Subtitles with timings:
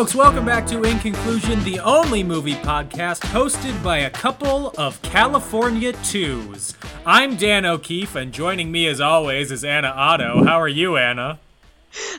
[0.00, 0.14] folks.
[0.14, 5.92] Welcome back to In Conclusion, the only movie podcast hosted by a couple of California
[5.92, 6.74] twos.
[7.04, 10.42] I'm Dan O'Keefe, and joining me as always is Anna Otto.
[10.42, 11.38] How are you, Anna?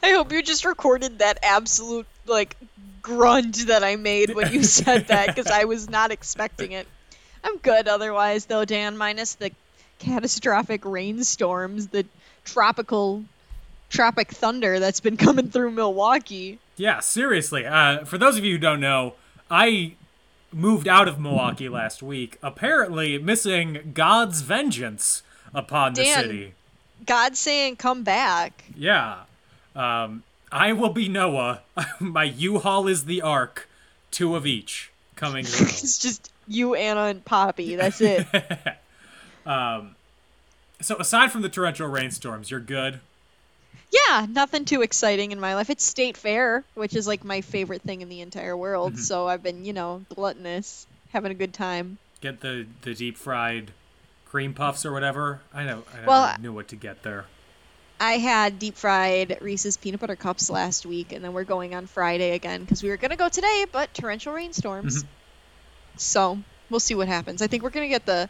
[0.04, 2.56] I hope you just recorded that absolute like
[3.02, 6.88] grunt that I made when you said that because I was not expecting it.
[7.44, 9.50] I'm good otherwise though, Dan, minus the
[9.98, 12.06] catastrophic rainstorms, the
[12.46, 13.24] tropical
[13.90, 16.60] tropic thunder that's been coming through Milwaukee.
[16.82, 17.64] Yeah, seriously.
[17.64, 19.14] Uh, for those of you who don't know,
[19.52, 19.94] I
[20.52, 25.22] moved out of Milwaukee last week, apparently missing God's vengeance
[25.54, 26.24] upon the Dan.
[26.24, 26.54] city.
[27.06, 28.64] God saying come back.
[28.76, 29.20] Yeah.
[29.76, 31.62] Um, I will be Noah.
[32.00, 33.70] My U-Haul is the Ark.
[34.10, 35.46] Two of each coming.
[35.48, 37.76] It's just you, Anna, and Poppy.
[37.76, 38.26] That's it.
[39.46, 39.96] um,
[40.82, 43.02] so aside from the torrential rainstorms, you're good.
[43.92, 45.70] Yeah, nothing too exciting in my life.
[45.70, 48.94] It's state fair, which is like my favorite thing in the entire world.
[48.94, 49.02] Mm-hmm.
[49.02, 51.98] So I've been, you know, gluttonous, having a good time.
[52.22, 53.72] Get the the deep fried
[54.26, 55.42] cream puffs or whatever.
[55.54, 55.84] I know.
[55.94, 57.26] I Well, knew what to get there.
[58.00, 61.86] I had deep fried Reese's peanut butter cups last week, and then we're going on
[61.86, 65.06] Friday again because we were gonna go today, but torrential rainstorms.
[65.98, 67.42] So we'll see what happens.
[67.42, 68.30] I think we're gonna get the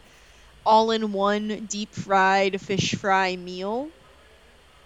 [0.66, 3.90] all-in-one deep fried fish fry meal.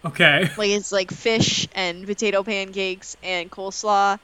[0.05, 0.49] Okay.
[0.57, 4.19] Like it's like fish and potato pancakes and coleslaw,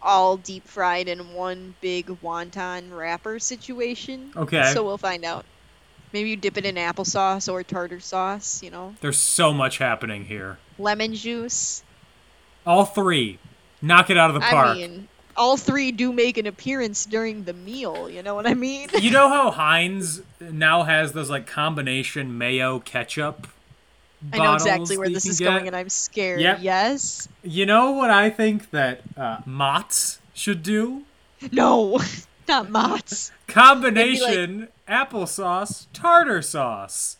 [0.00, 4.32] all deep fried in one big wonton wrapper situation.
[4.36, 4.70] Okay.
[4.72, 5.44] So we'll find out.
[6.12, 8.62] Maybe you dip it in applesauce or tartar sauce.
[8.62, 10.58] You know, There's so much happening here.
[10.78, 11.82] lemon juice.
[12.66, 13.38] All three.
[13.80, 14.68] Knock it out of the park.
[14.68, 18.10] I mean, all three do make an appearance during the meal.
[18.10, 18.90] You know what I mean?
[19.00, 23.46] you know how Heinz now has those like combination mayo ketchup
[24.32, 25.46] I know exactly where this is get?
[25.46, 26.40] going, and I'm scared.
[26.40, 26.58] Yep.
[26.60, 27.28] Yes.
[27.42, 31.02] You know what I think that uh, Mott's should do?
[31.50, 32.00] No,
[32.48, 33.32] not Mott's.
[33.48, 37.16] Combination applesauce tartar sauce.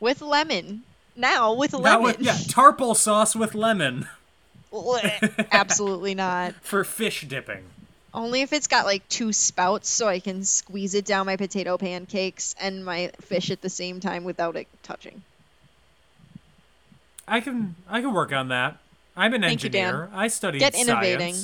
[0.00, 0.82] With lemon.
[1.16, 2.02] Now with lemon.
[2.02, 4.08] with- yeah, tarple sauce with lemon
[5.52, 6.54] Absolutely not.
[6.62, 7.64] for fish dipping.
[8.12, 11.78] Only if it's got like two spouts so I can squeeze it down my potato
[11.78, 15.22] pancakes and my fish at the same time without it touching.
[17.30, 18.78] I can I can work on that.
[19.16, 20.10] I'm an Thank you, engineer.
[20.12, 21.36] I studied Get innovating.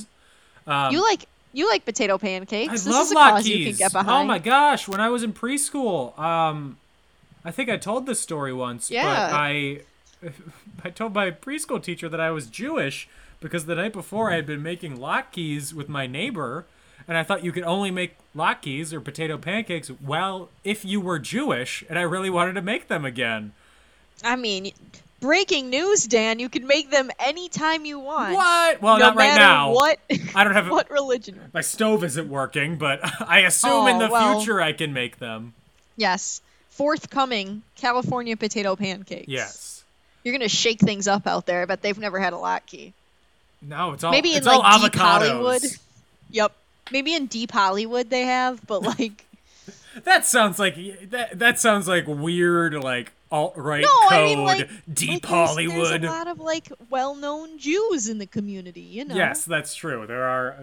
[0.67, 2.69] Um, you like you like potato pancakes.
[2.69, 4.05] I this love is a cause you latkes.
[4.07, 4.89] Oh my gosh!
[4.89, 6.77] When I was in preschool, um,
[7.45, 8.91] I think I told this story once.
[8.91, 9.05] Yeah.
[9.05, 9.81] But I,
[10.85, 13.09] I told my preschool teacher that I was Jewish
[13.41, 16.67] because the night before I had been making latkes with my neighbor,
[17.07, 21.19] and I thought you could only make latkes or potato pancakes well if you were
[21.19, 23.53] Jewish, and I really wanted to make them again.
[24.25, 24.73] I mean,
[25.21, 26.39] breaking news, Dan.
[26.39, 28.35] You can make them anytime you want.
[28.35, 28.83] What?
[28.83, 29.73] Well, no not right now.
[29.73, 29.99] What?
[30.35, 31.41] I don't have a- what religion.
[31.53, 34.39] My stove isn't working, but I assume in Oh, the well.
[34.39, 35.55] future I can make them.
[35.97, 39.29] Yes, forthcoming California potato pancakes.
[39.29, 39.85] Yes.
[40.23, 42.93] You're gonna shake things up out there, but they've never had a latke.
[43.63, 45.01] No, it's all Maybe in it's all like deep.
[45.01, 45.63] Hollywood.
[46.31, 46.53] Yep.
[46.93, 49.25] Maybe in deep Hollywood they have, but like
[50.05, 50.77] That sounds like
[51.11, 51.39] that.
[51.39, 55.49] That sounds like weird, like alt right no, code, I mean like deep like, there's-
[55.49, 56.03] Hollywood.
[56.03, 59.15] There's a lot of like well-known Jews in the community, you know.
[59.17, 60.07] Yes, that's true.
[60.07, 60.57] There are.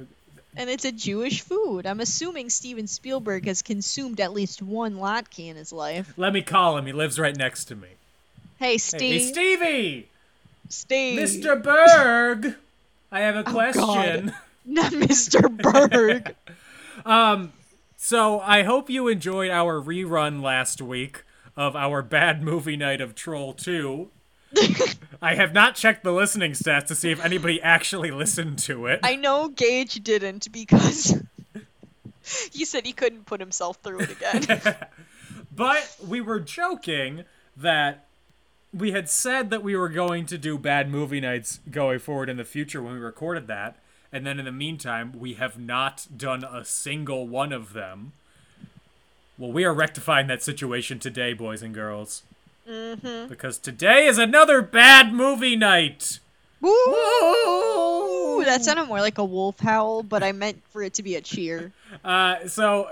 [0.55, 1.85] And it's a Jewish food.
[1.87, 6.13] I'm assuming Steven Spielberg has consumed at least one latke in his life.
[6.15, 6.85] Let me call him.
[6.85, 7.87] He lives right next to me.
[8.59, 9.21] Hey, Hey, Steve.
[9.21, 10.07] hey, Stevie,
[10.69, 11.19] Steve.
[11.19, 11.61] Mr.
[11.61, 12.55] Berg.
[13.11, 14.27] I have a Oh, question.
[14.27, 14.35] God.
[14.65, 15.49] Not Mr.
[15.51, 16.35] Berg.
[17.05, 17.51] um.
[17.97, 21.23] So I hope you enjoyed our rerun last week
[21.55, 24.09] of our bad movie night of Troll 2.
[25.21, 28.99] I have not checked the listening stats to see if anybody actually listened to it.
[29.03, 31.21] I know Gage didn't because
[32.51, 34.75] he said he couldn't put himself through it again.
[35.55, 37.25] But we were joking
[37.55, 38.05] that
[38.73, 42.37] we had said that we were going to do bad movie nights going forward in
[42.37, 43.77] the future when we recorded that.
[44.11, 48.13] And then in the meantime, we have not done a single one of them.
[49.37, 52.23] Well, we are rectifying that situation today, boys and girls.
[52.69, 53.27] Mm-hmm.
[53.27, 56.19] Because today is another bad movie night.
[56.63, 61.15] Ooh, that sounded more like a wolf howl, but I meant for it to be
[61.15, 61.73] a cheer.
[62.05, 62.89] Uh, so,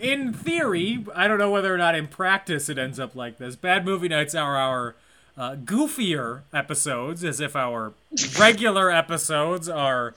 [0.00, 3.54] in theory, I don't know whether or not in practice it ends up like this.
[3.54, 4.96] Bad movie nights are our
[5.36, 7.92] uh, goofier episodes, as if our
[8.38, 10.14] regular episodes are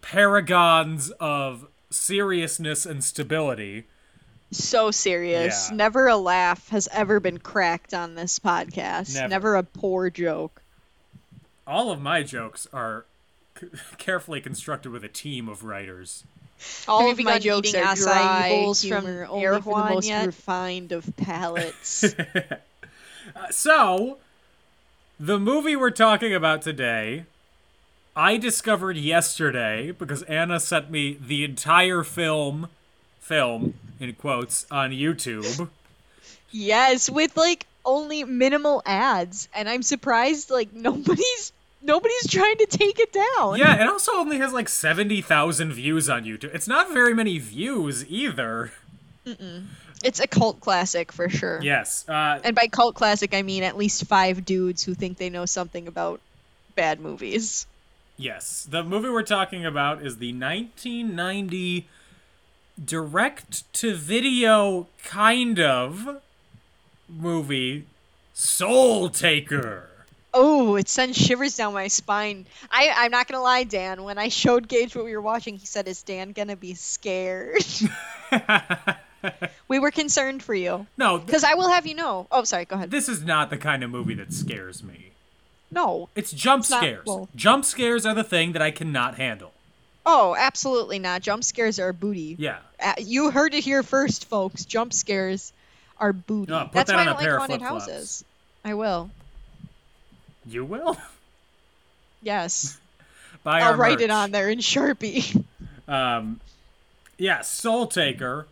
[0.00, 3.84] paragons of seriousness and stability.
[4.50, 5.68] So serious.
[5.70, 5.76] Yeah.
[5.76, 9.14] Never a laugh has ever been cracked on this podcast.
[9.14, 9.28] Never.
[9.28, 10.62] Never a poor joke.
[11.66, 13.04] All of my jokes are
[13.60, 13.66] c-
[13.98, 16.24] carefully constructed with a team of writers.
[16.88, 20.08] All Have of my jokes are dry bowls from humor, only Air for the most
[20.08, 20.26] yet?
[20.26, 22.04] refined of palates.
[23.36, 24.16] Uh, so,
[25.20, 27.24] the movie we're talking about today,
[28.16, 32.68] I discovered yesterday because Anna sent me the entire film,
[33.28, 35.68] film in quotes, on YouTube.
[36.50, 41.52] yes, with like only minimal ads, and I'm surprised like nobody's
[41.82, 43.56] nobody's trying to take it down.
[43.58, 46.54] Yeah, it also only has like 70,000 views on YouTube.
[46.54, 48.72] It's not very many views either.
[50.02, 51.60] It's a cult classic for sure.
[51.62, 52.08] Yes.
[52.08, 55.44] Uh, And by cult classic, I mean at least five dudes who think they know
[55.44, 56.20] something about
[56.74, 57.66] bad movies.
[58.16, 61.86] Yes, the movie we're talking about is the 1990
[62.84, 66.20] direct to video kind of
[67.08, 67.84] movie
[68.34, 69.84] Soul Taker.
[70.34, 72.46] Oh, it sends shivers down my spine.
[72.70, 74.02] I, I'm not gonna lie, Dan.
[74.04, 77.64] When I showed Gage what we were watching, he said, "Is Dan gonna be scared?"
[79.68, 82.26] we were concerned for you, No, th- because I will have you know.
[82.30, 82.66] Oh, sorry.
[82.66, 82.90] Go ahead.
[82.90, 85.12] this is not the kind of movie that scares me.
[85.70, 86.08] No.
[86.14, 87.06] It's jump not- scares.
[87.06, 89.52] well- Jump scares are the thing that I cannot handle.
[90.10, 91.20] Oh, absolutely not.
[91.20, 92.34] Jump scares are booty.
[92.38, 92.60] Yeah.
[92.82, 94.64] Uh, you heard it here first, folks.
[94.64, 95.52] Jump scares
[96.00, 96.50] are booty.
[96.50, 98.24] Put That's that why I don't like haunted houses.
[98.64, 99.10] I will.
[100.46, 100.96] You will?
[102.22, 102.80] Yes.
[103.44, 105.44] Buy I'll write it on there in Sharpie.
[105.86, 106.40] Um,
[107.16, 108.46] yeah, Soul Taker,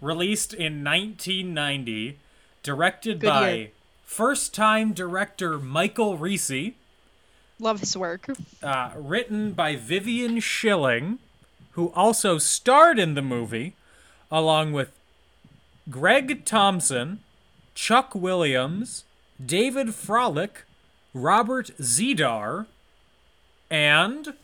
[0.00, 2.16] released in 1990,
[2.62, 3.68] directed Good by year.
[4.06, 6.72] first-time director Michael Reese,
[7.64, 8.26] Love his work.
[8.62, 11.18] uh, written by Vivian Schilling,
[11.70, 13.74] who also starred in the movie,
[14.30, 14.92] along with
[15.88, 17.20] Gregg Thomsen,
[17.74, 19.04] Chuck Williams,
[19.44, 20.64] David Fralick,
[21.14, 22.66] Robert Z'Dar,
[23.70, 24.34] and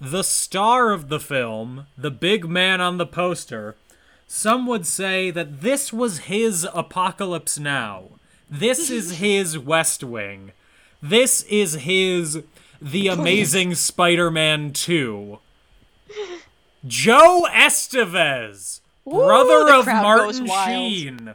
[0.00, 3.76] the star of the film, the big man on the poster.
[4.26, 8.08] Some would say that this was his Apocalypse Now.
[8.50, 10.50] This is his West Wing.
[11.00, 12.42] This is his
[12.80, 15.38] The Amazing Spider Man 2.
[16.86, 20.46] Joe Estevez, brother the of Martin.
[20.46, 21.34] Sheen.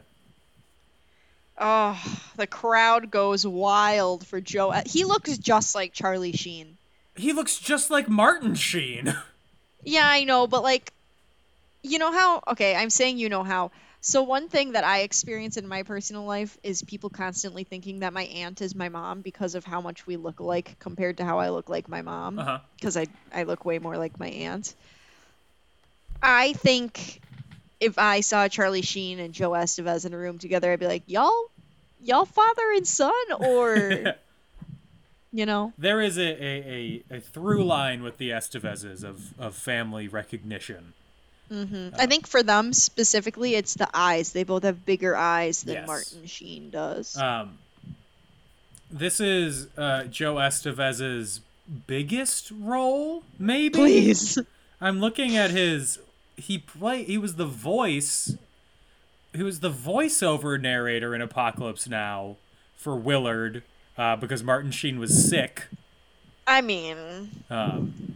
[1.58, 2.02] Oh,
[2.36, 4.70] the crowd goes wild for Joe.
[4.70, 6.76] Uh, He looks just like Charlie Sheen.
[7.14, 9.16] He looks just like Martin Sheen.
[9.86, 10.94] Yeah, I know, but like,
[11.82, 12.42] you know how?
[12.52, 13.70] Okay, I'm saying you know how.
[14.06, 18.12] So one thing that I experience in my personal life is people constantly thinking that
[18.12, 21.38] my aunt is my mom because of how much we look alike compared to how
[21.38, 22.38] I look like my mom.
[22.38, 22.58] Uh-huh.
[22.76, 24.74] Because I I look way more like my aunt.
[26.22, 27.22] I think
[27.80, 31.04] if I saw Charlie Sheen and Joe Estevez in a room together, I'd be like,
[31.06, 31.50] y'all,
[32.02, 34.16] y'all father and son, or
[35.32, 39.54] you know, There is a, a, a, a through line with the Estevezes of, of
[39.54, 40.92] family recognition.
[41.50, 44.32] I think for them specifically, it's the eyes.
[44.32, 45.86] They both have bigger eyes than Yes.
[45.86, 47.16] Martin Sheen does.
[47.16, 47.58] Um,
[48.90, 51.40] this is uh, Joe Estevez's
[51.86, 53.74] biggest role, maybe.
[53.74, 54.38] Please.
[54.80, 55.98] I'm looking at his.
[56.36, 57.04] He play.
[57.04, 58.36] He was the voice.
[59.32, 62.36] He was the voiceover narrator in Apocalypse Now
[62.76, 63.62] for Willard
[63.98, 65.64] uh, because Martin Sheen was sick.
[66.46, 68.13] I mean, Um,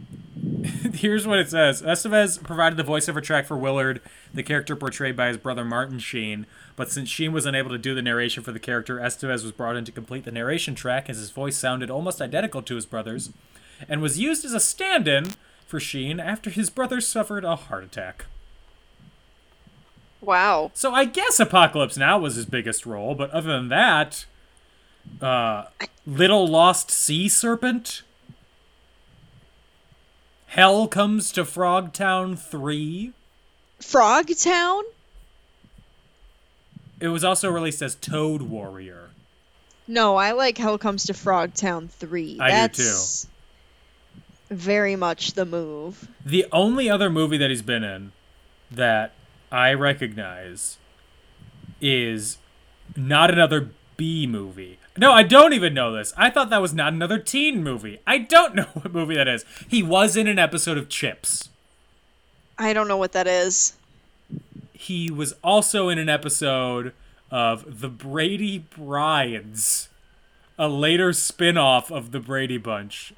[0.93, 4.01] here's what it says Estevez provided the voiceover track for Willard,
[4.33, 6.45] the character portrayed by his brother Martin Sheen.
[6.75, 9.75] But since Sheen was unable to do the narration for the character, Estevez was brought
[9.75, 13.31] in to complete the narration track as his voice sounded almost identical to his brother's
[13.87, 15.33] and was used as a stand in
[15.65, 18.25] for Sheen after his brother suffered a heart attack.
[20.21, 20.71] wow.
[20.73, 24.25] So I guess Apocalypse Now was his biggest role, but other than that,
[25.21, 25.65] uh,
[26.05, 28.03] Little Lost Sea Serpent,
[30.49, 33.13] Hell Comes to Frogtown 3.
[33.79, 34.81] Frogtown?
[36.99, 39.11] It was also released as Toad Warrior.
[39.87, 42.39] No, I like Hell Comes to Frogtown 3.
[42.41, 43.27] I do That's
[44.49, 46.07] very much the move.
[46.25, 48.11] The only other movie that he's been in
[48.71, 49.11] that
[49.51, 50.79] I recognize
[51.79, 52.39] is
[52.95, 54.78] not another B movie.
[54.99, 56.13] No, I don't even know this.
[56.17, 57.99] I thought that was not another teen movie.
[58.05, 59.45] I don't know what movie that is.
[59.67, 61.47] He was in an episode of Chips.
[62.57, 63.77] I don't know what that is.
[64.73, 66.91] He was also in an episode
[67.31, 69.87] of The Brady Brides,
[70.57, 73.13] a later spin off of The Brady Bunch.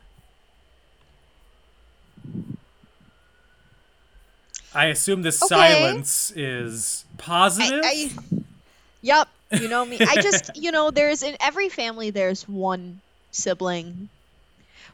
[4.74, 7.82] I assume the silence is positive.
[7.84, 8.12] I,
[9.02, 10.02] yep, you know me.
[10.06, 14.10] I just, you know, there's in every family there's one sibling,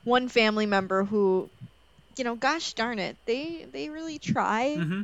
[0.04, 1.50] one family member who,
[2.18, 5.02] you know, gosh darn it, they they really try Mm-hmm.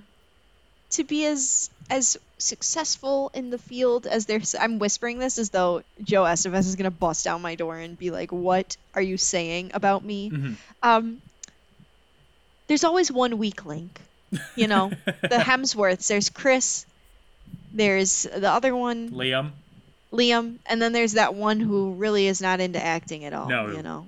[0.92, 4.42] to be as as successful in the field as they're.
[4.60, 8.12] I'm whispering this as though Joe Estevez is gonna bust down my door and be
[8.12, 10.58] like, "What are you saying about me?" Mhm.
[10.82, 11.22] Um,
[12.68, 14.02] there's always one weak link.
[14.56, 14.96] You know,
[15.28, 16.08] the Hemsworths.
[16.08, 16.86] There's Chris.
[17.74, 19.52] There's the other one, Liam.
[20.12, 23.50] Liam, and then there's that one who really is not into acting at all.
[23.50, 23.68] No.
[23.68, 24.08] You know,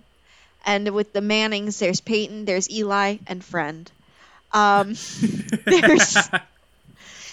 [0.65, 3.91] and with the Mannings, there's Peyton, there's Eli, and Friend.
[4.51, 4.89] Um,
[5.65, 6.17] there's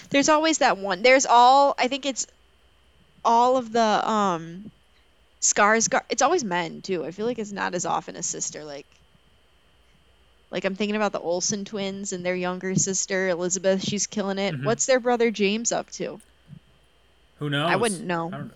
[0.09, 1.01] there's always that one.
[1.03, 2.27] There's all I think it's
[3.23, 4.71] all of the um
[5.39, 5.87] scars.
[6.09, 7.05] It's always men too.
[7.05, 8.63] I feel like it's not as often a sister.
[8.63, 8.87] Like
[10.53, 13.83] like I'm thinking about the Olsen twins and their younger sister Elizabeth.
[13.83, 14.53] She's killing it.
[14.55, 14.63] Mhm.
[14.63, 16.21] What's their brother James up to?
[17.39, 17.69] Who knows?
[17.69, 18.27] I wouldn't know.
[18.27, 18.53] I don't know.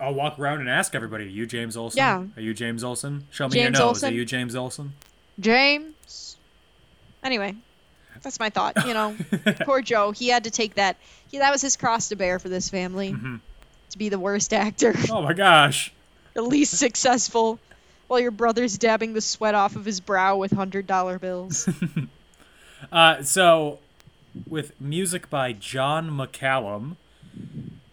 [0.00, 1.24] I- I'll walk around and ask everybody.
[1.24, 1.98] Are you James Olsen?
[1.98, 2.24] Yeah.
[2.36, 3.26] Are you James Olsen?
[3.30, 3.80] Show me James your nose.
[3.80, 4.10] Olsen?
[4.10, 4.92] Are you James Olsen?
[5.38, 6.36] James.
[7.22, 7.54] Anyway,
[8.22, 8.86] that's my thought.
[8.86, 9.16] You know,
[9.64, 10.12] poor Joe.
[10.12, 10.96] He had to take that.
[11.30, 13.12] He, that was his cross to bear for this family.
[13.12, 13.40] Mhm.
[13.90, 15.92] To be the worst actor, Oh my gosh.
[16.34, 17.58] the least successful,
[18.10, 21.68] while your brother's dabbing the sweat off of his brow with hundred dollar bills.
[22.90, 23.78] Uh, so,
[24.48, 26.96] with music by John McCallum,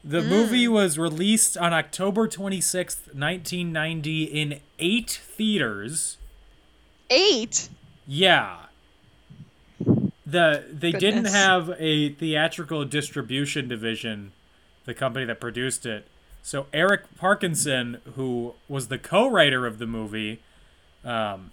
[0.01, 0.29] the Mm.
[0.29, 6.15] movie was released on October 26th, 1990, in eight theaters.
[7.09, 7.67] Eight.
[8.07, 8.55] Yeah.
[10.25, 14.31] The they didn't have a theatrical distribution division,
[14.86, 16.07] the company that produced it.
[16.44, 20.39] So Eric Parkinson, who was the co-writer of the movie,
[21.03, 21.51] um,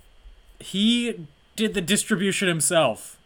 [0.60, 1.26] he
[1.56, 3.18] did the distribution himself.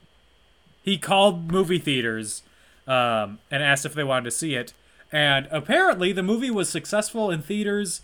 [0.83, 2.43] He called movie theaters
[2.87, 4.73] um, and asked if they wanted to see it,
[5.13, 8.01] and apparently the movie was successful in theaters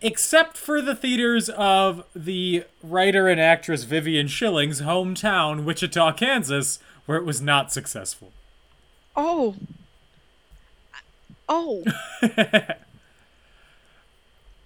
[0.00, 7.18] except for the theaters of the writer and actress Vivian Schilling's hometown, Wichita, Kansas, where
[7.18, 8.32] it was not successful.
[9.14, 9.56] Oh.
[11.48, 11.84] Oh.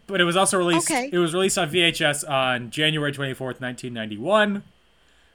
[0.06, 0.90] But it was also released.
[0.90, 1.08] Okay.
[1.12, 4.64] It was released on VHS on January twenty fourth, nineteen ninety one.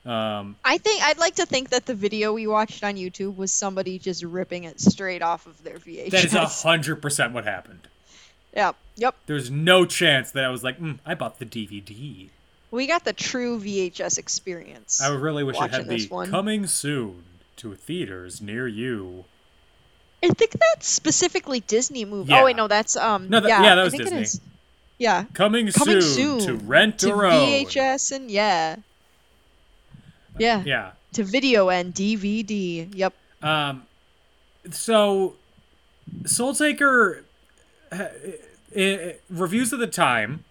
[0.06, 3.52] Um, I think I'd like to think that the video we watched on YouTube was
[3.52, 6.12] somebody just ripping it straight off of their VHS.
[6.12, 7.88] that is a hundred percent what happened.
[8.54, 8.74] yeah.
[8.98, 9.16] Yep.
[9.26, 12.30] There's no chance that I was like, mm, I bought the DVD.
[12.72, 15.02] We got the true VHS experience.
[15.02, 16.30] I really wish it had the one.
[16.30, 17.24] coming soon
[17.58, 19.26] to theaters near you.
[20.26, 22.32] I think that's specifically Disney movie.
[22.32, 22.42] Yeah.
[22.42, 23.30] Oh wait, no, that's um.
[23.30, 24.18] No, that- yeah, yeah, that I was think Disney.
[24.20, 24.42] It is.
[24.98, 27.34] Yeah, Coming, coming soon, soon, to rent to or own.
[27.50, 28.78] VHS and yeah,
[30.40, 30.92] yeah, Yeah.
[31.14, 32.88] to video and DVD.
[32.96, 33.14] Yep.
[33.44, 33.84] Um,
[34.72, 35.36] so
[36.26, 37.26] Soul Taker
[39.30, 40.44] reviews of the time,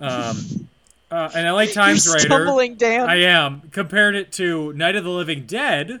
[0.00, 0.68] um,
[1.10, 2.26] uh, an LA Times You're writer.
[2.28, 3.08] stumbling, Dan.
[3.08, 6.00] I am compared it to Night of the Living Dead.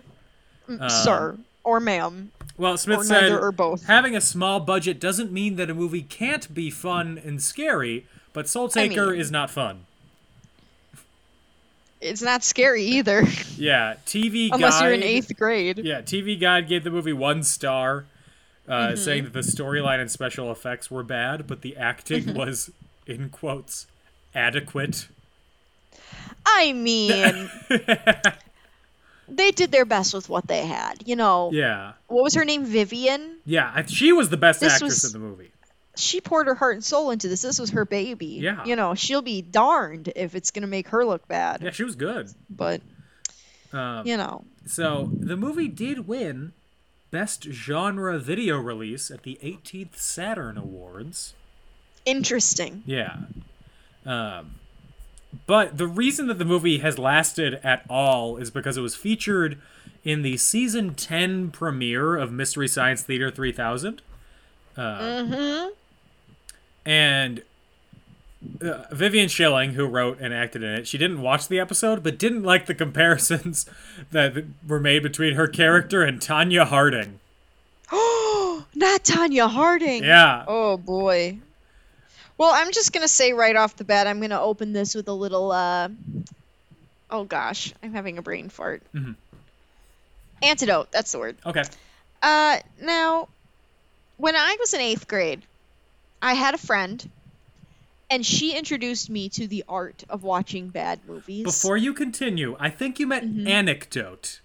[0.68, 2.32] Mm, Sir or ma'am.
[2.58, 3.84] Well, Smith Or said or both.
[3.86, 8.48] having a small budget doesn't mean that a movie can't be fun and scary, but
[8.48, 9.84] Soul I Taker mean- is not fun.
[12.00, 13.22] It's not scary either,
[13.56, 15.78] Yeah, TV unless you're in Guide- eighth grade.
[15.78, 18.04] Yeah, TV Guide gave the movie one star,
[18.68, 18.96] uh, Mm-hmm.
[18.96, 22.36] saying that the storyline and special effects were bad, but the acting Mm-hmm.
[22.38, 22.70] was,
[23.06, 23.86] in quotes,
[24.34, 25.08] adequate.
[26.44, 27.50] I mean,
[29.28, 31.02] they did their best with what they had.
[31.06, 32.64] You know, Yeah, what was her name?
[32.64, 33.38] Vivian.
[33.44, 35.50] yeah, she was the best This actress was- in the movie.
[35.98, 37.40] She poured her heart and soul into this.
[37.40, 38.26] This was her baby.
[38.42, 38.62] Yeah.
[38.66, 41.62] You know, she'll be darned if it's gonna make her look bad.
[41.62, 42.28] Yeah, she was good.
[42.50, 42.82] But
[43.72, 46.52] Um, you know, So the movie did win
[47.10, 51.32] Best Genre Video Release at the 18th Saturn Awards.
[52.04, 52.82] interesting.
[52.86, 53.16] Yeah.
[54.04, 54.56] Um,
[55.46, 59.58] but the reason that the movie has lasted at all is because it was featured
[60.04, 64.02] in the season 10 premiere of Mystery Science Theater 3000.
[64.76, 65.68] Uh, Mm-hmm.
[66.84, 67.42] And
[68.60, 72.18] uh, Vivian Schilling, who wrote and acted in it, she didn't watch the episode, but
[72.18, 73.66] didn't like the comparisons
[74.12, 77.18] that were made between her character and Tonya Harding.
[77.90, 80.04] Oh, not Tonya Harding.
[80.04, 80.44] Yeah.
[80.46, 81.38] Oh boy.
[82.38, 85.12] Well, I'm just gonna say right off the bat, I'm gonna open this with a
[85.12, 85.52] little.
[85.52, 85.88] uh
[87.10, 88.82] Oh gosh, I'm having a brain fart.
[88.94, 89.14] Mhm.
[90.42, 90.90] Antidote.
[90.92, 91.36] That's the word.
[91.46, 91.62] Okay.
[92.22, 93.28] Uh, now,
[94.16, 95.42] when I was in eighth grade,
[96.20, 97.08] I had a friend,
[98.10, 101.44] and she introduced me to the art of watching bad movies.
[101.44, 104.40] Before you continue, I think you meant anecdote.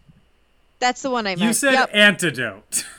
[0.80, 1.42] That's the one I meant.
[1.42, 1.90] You said Yep.
[1.94, 2.86] antidote.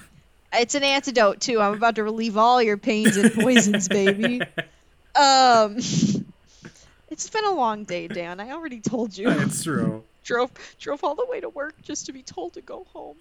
[0.54, 1.62] It's an antidote too.
[1.62, 4.42] I'm about to relieve all your pains and poisons, baby.
[5.14, 5.76] Um,
[7.10, 8.40] it's been a long day, Dan.
[8.40, 9.28] I already told you.
[9.30, 10.04] it's true.
[10.24, 13.16] drove drove all the way to work just to be told to go home.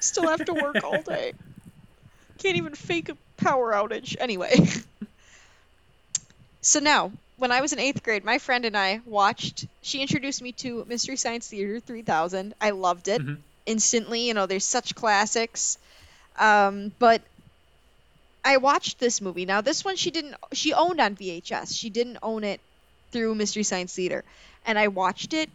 [0.00, 1.32] Still have to work all day.
[2.38, 4.16] Can't even fake a power outage.
[4.18, 4.54] Anyway.
[6.60, 9.66] so now, when I was in eighth grade, my friend and I watched.
[9.82, 12.54] She introduced me to Mystery Science Theater 3000.
[12.60, 13.38] I loved it Mhm.
[13.66, 14.28] instantly.
[14.28, 15.78] You know, there's such classics.
[16.36, 17.22] Um, but
[18.44, 19.46] I watched this movie.
[19.46, 20.34] Now, this one she didn't.
[20.52, 21.76] She owned on VHS.
[21.78, 22.60] She didn't own it
[23.10, 24.22] through Mystery Science Theater.
[24.66, 25.48] And I watched it,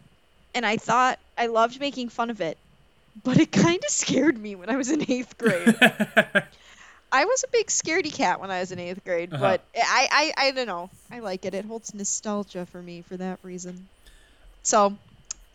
[0.54, 2.56] and I thought I loved making fun of it,
[3.24, 5.76] but it kind of scared me when I was in eighth grade.
[7.12, 9.40] I was a big scaredy cat when I was in eighth grade, Uh-huh.
[9.42, 10.90] but I, I, I don't know.
[11.10, 11.54] I like it.
[11.54, 13.88] It holds nostalgia for me for that reason.
[14.62, 14.96] So,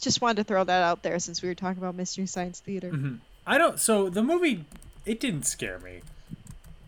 [0.02, 2.92] just wanted to throw that out there since we were talking about Mystery Science Theater.
[2.92, 3.16] Mm-hmm.
[3.48, 3.80] I don't.
[3.80, 4.66] So the movie,
[5.06, 6.02] it didn't scare me.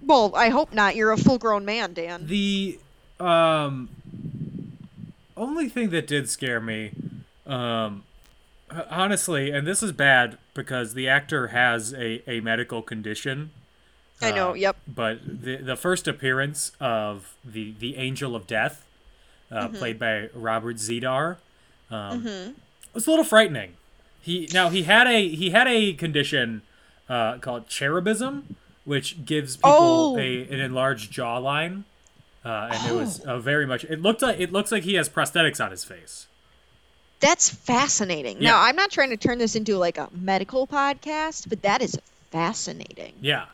[0.08, 0.96] Well, I hope not.
[0.96, 2.26] You're a full-grown man, Dan.
[2.28, 2.80] The
[3.20, 3.90] um
[5.36, 6.92] only thing that did scare me,
[7.46, 8.04] um,
[8.90, 13.52] honestly, and this is bad because the actor has a, a medical condition.
[14.22, 14.52] I know.
[14.52, 14.78] uh, Yep.
[14.88, 18.86] But the the first appearance of the the Angel of Death,
[19.52, 19.76] uh, Mm-hmm.
[19.78, 21.38] played by Robert Z'Dar,
[21.92, 22.56] um,
[22.94, 23.74] was a little frightening.
[24.22, 26.64] He now he had a he had a condition
[27.08, 28.56] uh, called cherubism,
[28.88, 30.18] which gives people Oh.
[30.18, 31.84] a an enlarged jawline,
[32.44, 33.84] uh, and it was uh, very much.
[33.84, 36.26] It looked like it looks like he has prosthetics on his face.
[37.20, 38.38] That's fascinating.
[38.42, 38.52] Yeah.
[38.52, 41.98] Now, I'm not trying to turn this into like a medical podcast, but that is
[42.32, 43.14] fascinating.
[43.22, 43.46] Yeah,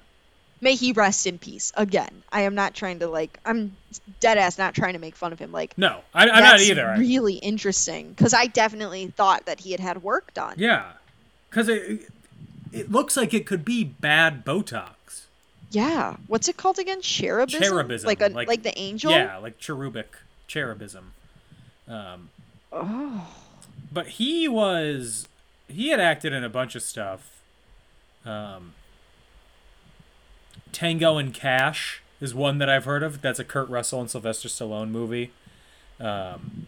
[0.61, 1.71] May he rest in peace.
[1.75, 3.39] Again, I am not trying to like.
[3.45, 3.75] I'm
[4.19, 5.51] dead ass not trying to make fun of him.
[5.51, 6.95] Like no, I, I'm not either.
[6.97, 10.55] Really interesting because I definitely thought that he had had work done.
[10.57, 10.91] yeah,
[11.49, 12.01] because it
[12.71, 14.92] it looks like it could be bad Botox.
[15.73, 16.17] Yeah.
[16.27, 17.01] What's it called again?
[17.01, 17.61] Cherubism.
[17.61, 19.11] Cherubism, Like a like- like, the angel.
[19.11, 20.15] Yeah, like cherubic
[20.47, 21.13] cherubism.
[21.87, 22.29] Um,
[22.71, 23.27] Oh.
[23.91, 25.27] but he was
[25.67, 27.41] he had acted in a bunch of stuff.
[28.25, 28.73] Um,
[30.71, 33.21] Tango and Cash is one that I've heard of.
[33.21, 35.31] That's a Kurt Russell and Sylvester Stallone movie.
[35.99, 36.67] Um,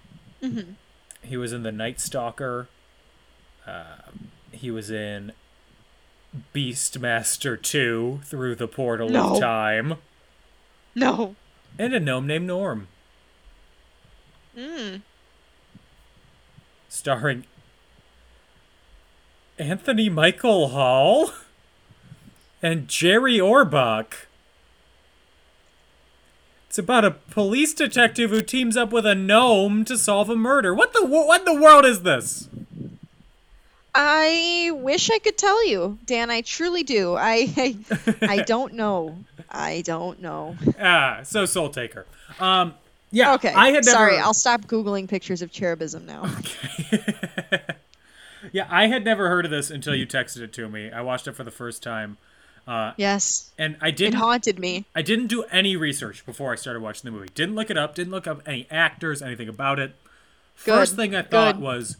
[1.23, 2.67] He was in The Night Stalker.
[3.67, 5.33] Um he was in
[6.53, 9.33] Beastmaster 2 Through the Portal No.
[9.35, 9.95] of Time.
[10.93, 11.35] No.
[11.77, 12.87] And a gnome named Norm.
[14.57, 15.01] Mm.
[16.87, 17.45] starring
[19.59, 21.31] Anthony Michael Hall
[22.61, 24.27] and Jerry Orbach.
[26.69, 30.73] It's about a police detective who teams up with a gnome to solve a murder.
[30.73, 32.49] What the what in the world is this?
[33.97, 36.29] I wish I could tell you, Dan.
[36.29, 37.15] I truly do.
[37.15, 37.75] I I,
[38.21, 39.17] I don't know.
[39.49, 40.57] I don't know.
[40.79, 42.05] Ah, so Soul Taker.
[42.41, 42.73] Um,
[43.11, 43.35] yeah.
[43.35, 43.53] Okay.
[43.53, 43.91] I had never.
[43.91, 46.23] Sorry, I'll stop googling pictures of cherubism now.
[46.39, 47.63] Okay.
[48.51, 50.91] yeah, I had never heard of this until you texted it to me.
[50.91, 52.17] I watched it for the first time,
[52.97, 53.49] yes.
[53.57, 54.15] and I didn't.
[54.15, 54.83] haunted me.
[54.93, 57.29] I didn't do any research before I started watching the movie.
[57.33, 57.95] Didn't look it up.
[57.95, 59.95] Didn't look up any actors, anything about it.
[60.55, 61.63] First thing I thought good.
[61.63, 61.97] was,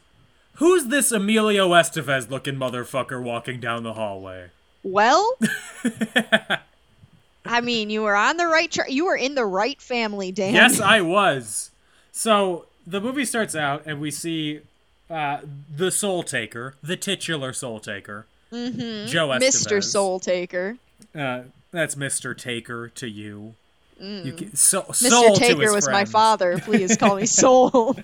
[0.55, 4.49] who's this Emilio Estevez looking motherfucker walking down the hallway?
[4.83, 5.37] Well,
[7.45, 8.91] I mean, you were on the right track.
[8.91, 10.53] You were in the right family, Dan.
[10.53, 11.71] Yes, I was.
[12.11, 14.61] So the movie starts out, and we see
[15.09, 15.39] uh,
[15.75, 19.07] the Soul Taker, the titular Soul Taker, mm-hmm.
[19.07, 19.39] Joe Estevez.
[19.39, 19.83] Mr.
[19.83, 20.77] Soul Taker.
[21.13, 22.37] Uh, that's Mr.
[22.37, 23.55] Taker to you.
[23.99, 25.35] You can, so, Mr.
[25.37, 26.59] Taker was my father.
[26.59, 27.95] Please call me Soul.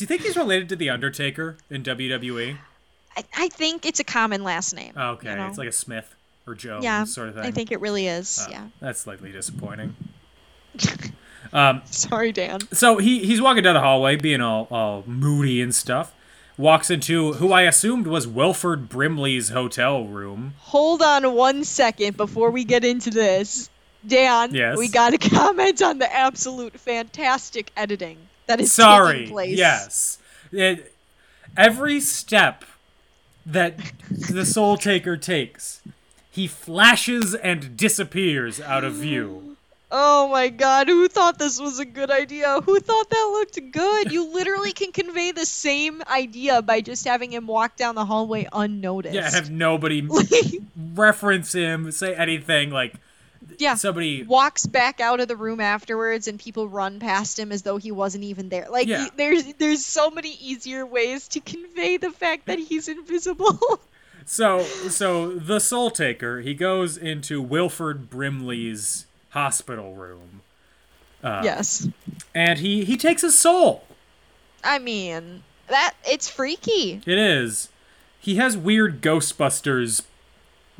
[0.00, 2.56] Do you think he's related to the Undertaker in WWE?
[3.18, 4.94] I, I think it's a common last name.
[4.96, 5.46] Oh, Okay, you know?
[5.46, 6.14] it's like a Smith
[6.46, 7.44] or Joe yeah, sort of thing.
[7.44, 8.42] I think it really is.
[8.48, 8.68] Oh, yeah.
[8.80, 9.94] that's slightly disappointing.
[11.52, 12.60] Um, Sorry, Dan.
[12.72, 16.14] So he he's walking down the hallway, being all all moody and stuff.
[16.56, 20.54] Walks into who I assumed was Wilford Brimley's hotel room.
[20.58, 23.68] Hold on one second before we get into this.
[24.06, 24.78] Dan, Yes?
[24.78, 28.16] we got to comment on the absolute fantastic editing
[28.50, 29.56] that is Sorry, place.
[29.56, 30.18] yes,
[30.52, 30.92] It-
[31.56, 32.64] every step
[33.46, 33.74] that
[34.10, 35.80] the Soul Taker takes
[36.30, 39.56] he flashes and disappears out of view.
[39.90, 42.60] Oh my god, who thought this was a good idea?
[42.60, 44.12] Who thought that looked good?
[44.12, 48.46] You literally can convey the same idea by just having him walk down the hallway
[48.52, 49.14] unnoticed.
[49.16, 50.06] Yeah, have nobody
[50.94, 52.94] reference him, say anything like
[53.58, 53.74] yeah.
[53.74, 57.76] somebody walks back out of the room afterwards and people run past him as though
[57.76, 58.66] he wasn't even there.
[58.70, 59.04] Like Yeah.
[59.04, 63.58] he- there's there's so many easier ways to convey the fact that he's invisible.
[64.26, 70.42] So, so the Soul Taker, he goes into Wilford Brimley's hospital room,
[71.24, 71.88] uh, yes.
[72.32, 73.82] and he he takes his soul.
[74.62, 77.00] I mean, that it's freaky.
[77.06, 77.70] It is.
[78.20, 80.02] He has weird Ghostbusters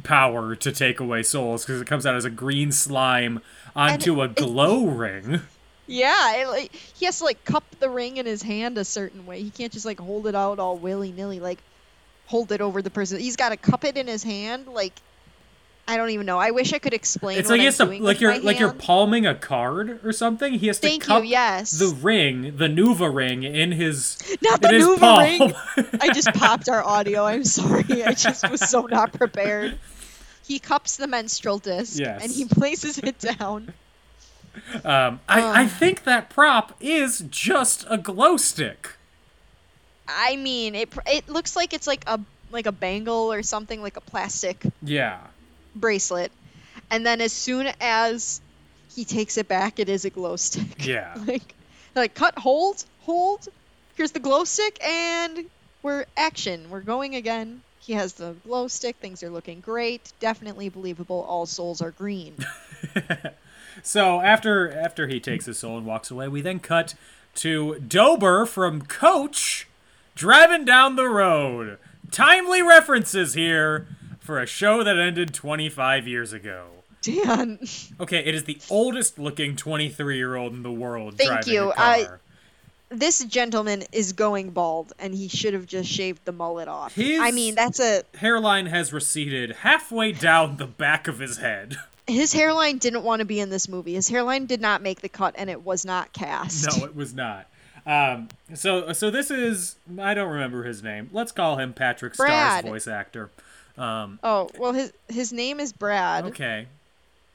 [0.01, 3.41] power to take away souls because it comes out as a green slime
[3.77, 5.41] onto a it- glow ring.
[5.87, 9.27] Yeah, it, like, he has to like cup the ring in his hand a certain
[9.27, 9.43] way.
[9.43, 11.59] He can't just like hold it out all willy nilly, like
[12.27, 13.19] hold it over the person.
[13.19, 14.69] He's got to cup it in his hand.
[14.69, 14.93] Like
[15.91, 16.39] I don't even know.
[16.39, 17.39] I wish I could explain.
[17.39, 20.53] It's like he has to like you're like you're palming a card or something.
[20.55, 21.73] He has to Thank you, cup yes.
[21.73, 25.91] the ring, the Nuva ring, in his Not the Nuva ring.
[26.01, 27.25] I just popped our audio.
[27.25, 28.05] I'm sorry.
[28.05, 29.79] I just was so not prepared.
[30.47, 32.23] He cups the menstrual disc Yes.
[32.23, 33.73] and he places it down.
[34.85, 38.91] um, I I think that prop is just a glow stick.
[40.09, 42.21] I mean, it it looks like it's like a
[42.53, 45.19] like a bangle or something like a plastic Yeah.
[45.75, 46.33] Bracelet.
[46.91, 48.41] And then as soon as
[48.95, 50.67] he takes it back, it is a glow stick.
[50.87, 51.15] Yeah.
[51.27, 51.55] like
[51.95, 53.49] like cut hold, hold.
[53.95, 55.47] Here's the glow stick and
[55.83, 56.71] we're action.
[56.71, 57.63] We're going again.
[57.81, 58.97] He has the glow stick.
[58.97, 60.13] Things are looking great.
[60.21, 61.25] Definitely believable.
[61.29, 62.35] All souls are green.
[63.83, 66.95] So after after he takes his soul and walks away, we then cut
[67.37, 69.69] to Dauber from Coach
[70.15, 71.79] driving down the road.
[72.11, 73.87] Timely references here
[74.21, 76.67] for a show that ended 25 years ago.
[77.03, 77.59] Dan.
[77.99, 81.71] Okay, it is the oldest looking 23 year old in the world Thank driving you.
[81.71, 81.85] a car.
[81.85, 82.07] I-
[82.91, 86.95] This gentleman is going bald and he should have just shaved the mullet off.
[86.95, 91.77] His- I mean, that's a Hairline has receded halfway down the back of his head.
[92.07, 93.95] his hairline didn't want to be in this movie.
[93.95, 96.79] His hairline did not make the cut and it was not cast.
[96.79, 97.47] No, it was not.
[97.87, 101.09] Um, so so this is I don't remember his name.
[101.13, 103.31] Let's call him Patrick Star's voice actor.
[103.79, 106.27] Um, Oh, well his his name is Brad.
[106.27, 106.67] okay,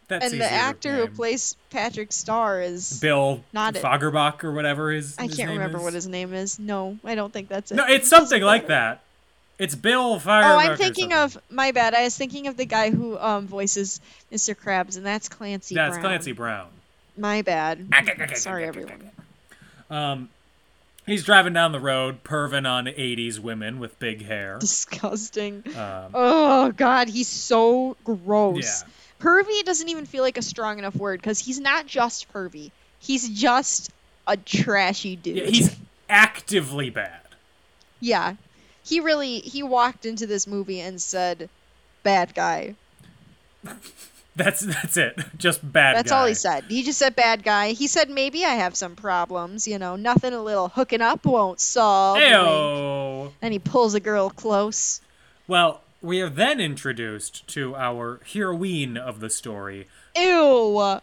[0.08, 3.84] that's and the actor who plays Patrick Star is Bill Not it.
[3.84, 5.17] Fagerbakke or whatever his.
[5.17, 5.84] I his can't remember is.
[5.84, 6.60] what his name is.
[6.60, 7.76] No, I don't think that's it.
[7.76, 9.02] No, it's something like that.
[9.58, 10.43] It's Bill Fagerbakke.
[10.54, 11.93] Oh, I'm thinking of my bad.
[11.93, 14.54] I was thinking of the guy who um voices Mr.
[14.56, 15.76] Krabs, and that's Clancy.
[15.76, 16.02] It's Brown.
[16.02, 16.67] Clancy Brown.
[17.17, 17.88] My bad.
[18.36, 19.10] Sorry, everyone.
[19.89, 20.30] Um,
[21.06, 24.58] he's driving down the road, perving on '80s women with big hair.
[24.60, 25.63] Disgusting.
[25.76, 28.84] Um, Oh God, he's so gross.
[28.84, 28.89] Yeah.
[29.20, 32.72] Pervy doesn't even feel like a strong enough word because he's not just pervy.
[33.00, 33.91] He's just
[34.28, 35.38] a trashy dude.
[35.38, 35.76] yeah, he's
[36.10, 37.22] actively bad.
[38.00, 38.36] Yeah.
[38.84, 41.50] He really he walked into this movie and said,
[42.04, 42.76] "Bad guy."
[44.36, 45.17] That's that's it.
[45.38, 45.95] Just bad.
[45.95, 46.65] That's all he said.
[46.67, 47.71] He just said bad guy.
[47.71, 51.60] He said maybe I have some problems, you know, nothing a little hooking up won't
[51.62, 52.17] solve.
[52.17, 53.34] Ew.
[53.41, 55.00] And he pulls a girl close.
[55.48, 59.88] Well, we are then introduced to our heroine of the story.
[60.17, 61.00] Ew.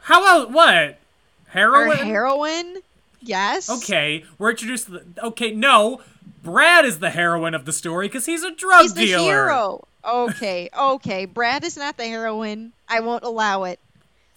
[0.00, 0.66] How about what?
[0.66, 0.98] Our
[1.46, 1.96] Heroin?
[1.98, 2.76] heroine?
[3.20, 3.70] Yes.
[3.70, 4.86] Okay, we're introduced.
[4.86, 6.00] To the, okay, no,
[6.42, 9.22] Brad is the heroine of the story because he's a drug He's the dealer.
[9.22, 9.84] hero.
[10.04, 11.24] Okay, okay.
[11.26, 12.72] Brad is not the heroine.
[12.88, 13.78] I won't allow it.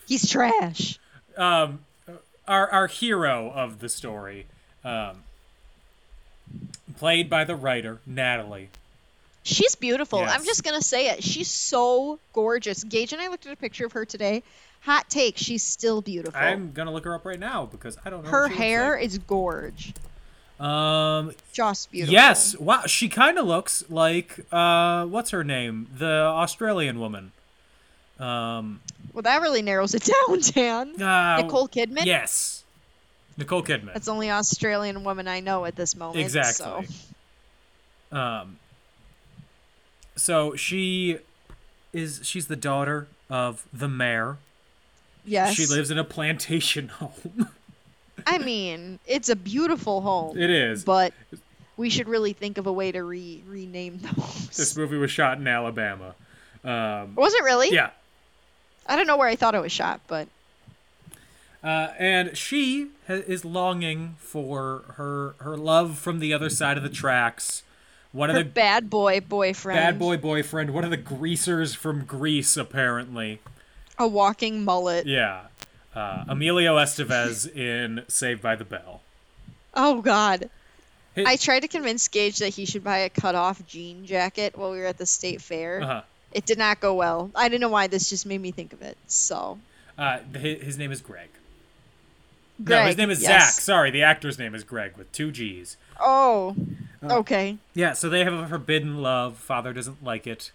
[0.08, 1.00] He's trash.
[1.38, 1.80] Um,
[2.48, 4.46] our our hero of the story,
[4.84, 5.24] um,
[6.98, 8.70] played by the writer Natalie.
[9.44, 10.20] She's beautiful.
[10.20, 10.32] Yes.
[10.34, 11.24] I'm just gonna say it.
[11.24, 12.84] She's so gorgeous.
[12.84, 14.44] Gage and I looked at a picture of her today.
[14.82, 15.38] Hot take.
[15.38, 16.40] She's still beautiful.
[16.40, 18.30] I'm gonna look her up right now because I don't know.
[18.30, 19.06] her what she looks hair like.
[19.06, 19.94] is gorge.
[20.60, 21.34] Um.
[21.52, 22.14] Just beautiful.
[22.14, 22.58] Yes.
[22.58, 22.84] Wow.
[22.86, 25.88] She kind of looks like uh, what's her name?
[25.98, 27.32] The Australian woman.
[28.20, 28.80] Um.
[29.14, 31.02] Well, that really narrows it down, Dan.
[31.02, 32.06] Uh, Nicole Kidman.
[32.06, 32.64] Yes.
[33.38, 33.94] Nicole Kidman.
[33.94, 36.20] That's the only Australian woman I know at this moment.
[36.20, 36.88] exactly.
[38.12, 38.18] So.
[38.18, 38.58] Um.
[40.16, 41.18] So she
[41.92, 44.38] is she's the daughter of the mayor.
[45.26, 45.56] Yes.
[45.56, 47.50] She lives in a plantation home.
[48.28, 50.38] I mean, it's a beautiful home.
[50.38, 50.84] it is.
[50.84, 51.14] But
[51.78, 54.50] we should really think of a way to re rename those.
[54.56, 56.16] This movie was shot in Alabama.
[56.64, 57.72] Um, Was it really?
[57.72, 57.92] yeah.
[58.88, 60.28] I don't know where I thought it was shot, but
[61.64, 66.84] Uh, and she ha- is longing for her her love from the other side of
[66.84, 67.64] the tracks,
[68.12, 69.78] one of the bad boy boyfriend.
[69.78, 73.40] bad boy boyfriend, one of the greasers from Grease, apparently.
[73.98, 75.06] A walking mullet.
[75.08, 75.44] Yeah.
[75.96, 79.02] Uh, Emilio Estevez in Saved by the Bell.
[79.74, 80.50] Oh God.
[81.16, 84.72] Hey- I tried to convince Gage that he should buy a cut-off jean jacket while
[84.72, 85.82] we were at the state fair.
[85.82, 86.02] Uh-huh.
[86.34, 87.32] It did not go well.
[87.34, 87.88] I don't know why.
[87.88, 88.98] This just made me think of it.
[89.08, 89.58] So,
[89.98, 91.30] Uh, his, his name is Greg.
[92.60, 93.56] no, his name is yes.
[93.56, 93.62] Zach.
[93.62, 95.78] Sorry, the actor's name is Greg with two G's.
[96.00, 96.56] Oh,
[97.04, 97.58] okay.
[97.74, 99.38] Yeah, so they have a forbidden love.
[99.38, 100.52] Father doesn't like it.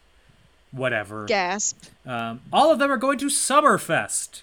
[0.70, 1.24] Whatever.
[1.24, 1.84] Gasp.
[2.06, 4.42] Um, all of them are going to Summerfest,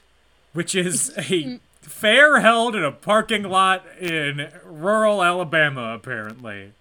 [0.57, 6.71] which is a fair held in a parking lot in rural Alabama, apparently.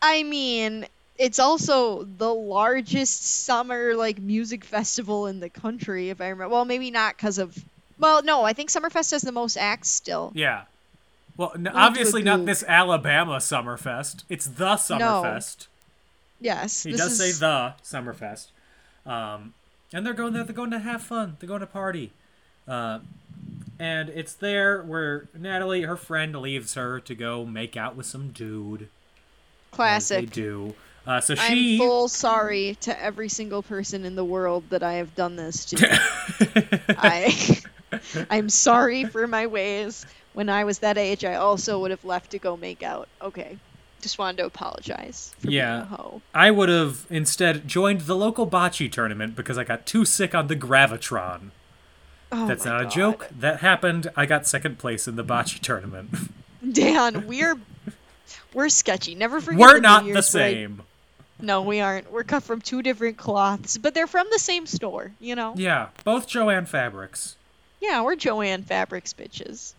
[0.00, 0.86] I mean,
[1.18, 6.54] it's also the largest summer like music festival in the country, if I remember.
[6.54, 7.58] Well, maybe not because of.
[7.98, 10.30] Well, no, I think Summerfest has the most acts still.
[10.32, 10.62] Yeah.
[11.36, 14.22] Well, n- obviously not this Alabama Summerfest.
[14.28, 15.56] It's the Summerfest.
[15.58, 15.66] No.
[16.40, 18.46] Yes, He does say the Summerfest.
[19.04, 19.54] Um,
[19.92, 20.44] and they're going there.
[20.44, 21.36] They're going to have fun.
[21.40, 22.12] They're going to party.
[22.66, 23.00] Uh,
[23.78, 28.28] and it's there where Natalie, her friend, leaves her to go make out with some
[28.30, 28.82] dude.
[28.82, 30.30] as They classic.
[30.30, 30.74] do.
[31.06, 31.78] Uh, so I'm she.
[31.78, 36.00] full sorry to every single person in the world that I have done this to.
[36.98, 37.60] I
[38.30, 40.06] I'm sorry for my ways.
[40.32, 43.08] When I was that age, I also would have left to go make out.
[43.22, 43.58] Okay.
[44.00, 45.80] Just wanted to apologize for Yeah.
[45.80, 46.22] being a hoe.
[46.34, 50.46] I would have instead joined the local bocce tournament because I got too sick on
[50.48, 51.50] the Gravitron.
[52.36, 52.86] Oh That's not God.
[52.86, 53.28] a joke.
[53.38, 54.10] That happened.
[54.16, 56.10] I got second place in the bocce tournament.
[56.72, 57.56] Dan, we're
[58.52, 59.14] we're sketchy.
[59.14, 59.60] Never forget.
[59.60, 60.82] We're the not the same.
[61.40, 62.10] No, we aren't.
[62.10, 65.12] We're cut from two different cloths, but they're from the same store.
[65.20, 65.54] You know.
[65.56, 67.36] Yeah, both Jo-Ann Fabrics.
[67.80, 69.74] Yeah, we're Jo-Ann Fabrics bitches.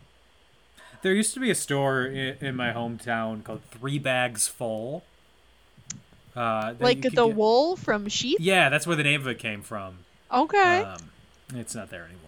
[1.02, 5.04] There used to be a store in, in my hometown called Three Bags Full.
[6.36, 8.38] Uh, Like the get- wool from sheep.
[8.40, 10.00] Yeah, that's where the name of it came from.
[10.32, 10.80] Okay.
[10.82, 10.98] Um,
[11.56, 12.25] it's not there anymore.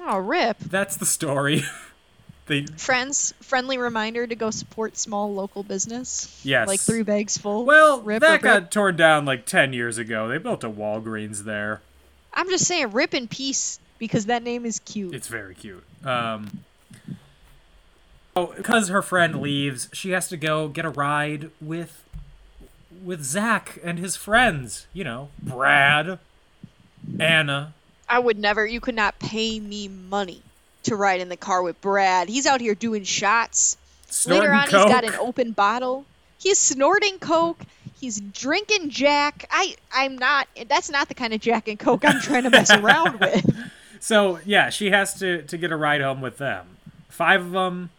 [0.00, 0.58] Oh, rip.
[0.58, 1.64] That's the story.
[2.46, 6.40] they Friends, friendly reminder to go support small local business.
[6.44, 6.68] Yes.
[6.68, 7.64] Like three bags full.
[7.64, 8.70] well, Rip that got rip.
[8.70, 10.28] torn down like ten years ago.
[10.28, 11.80] They built a Walgreens there.
[12.32, 15.14] I'm just saying, rip in peace because that name is cute.
[15.14, 15.82] It's very cute.
[16.04, 16.64] Um,
[18.36, 22.04] oh, because her friend leaves, she has to go get a ride with
[23.04, 24.86] with Zach and his friends.
[24.92, 26.18] You know, Brad,
[27.18, 27.74] Anna.
[28.08, 28.66] I would never.
[28.66, 30.42] You could not pay me money
[30.84, 32.28] to ride in the car with Brad.
[32.28, 33.76] He's out here doing shots.
[34.08, 34.86] Snorting Later on, coke.
[34.86, 36.06] he's got an open bottle.
[36.38, 37.60] He's snorting coke.
[38.00, 39.46] He's drinking Jack.
[39.50, 40.48] I, I'm not.
[40.68, 43.70] That's not the kind of Jack and Coke I'm trying to mess around with.
[44.00, 46.76] So yeah, she has to to get a ride home with them.
[47.08, 47.90] Five of them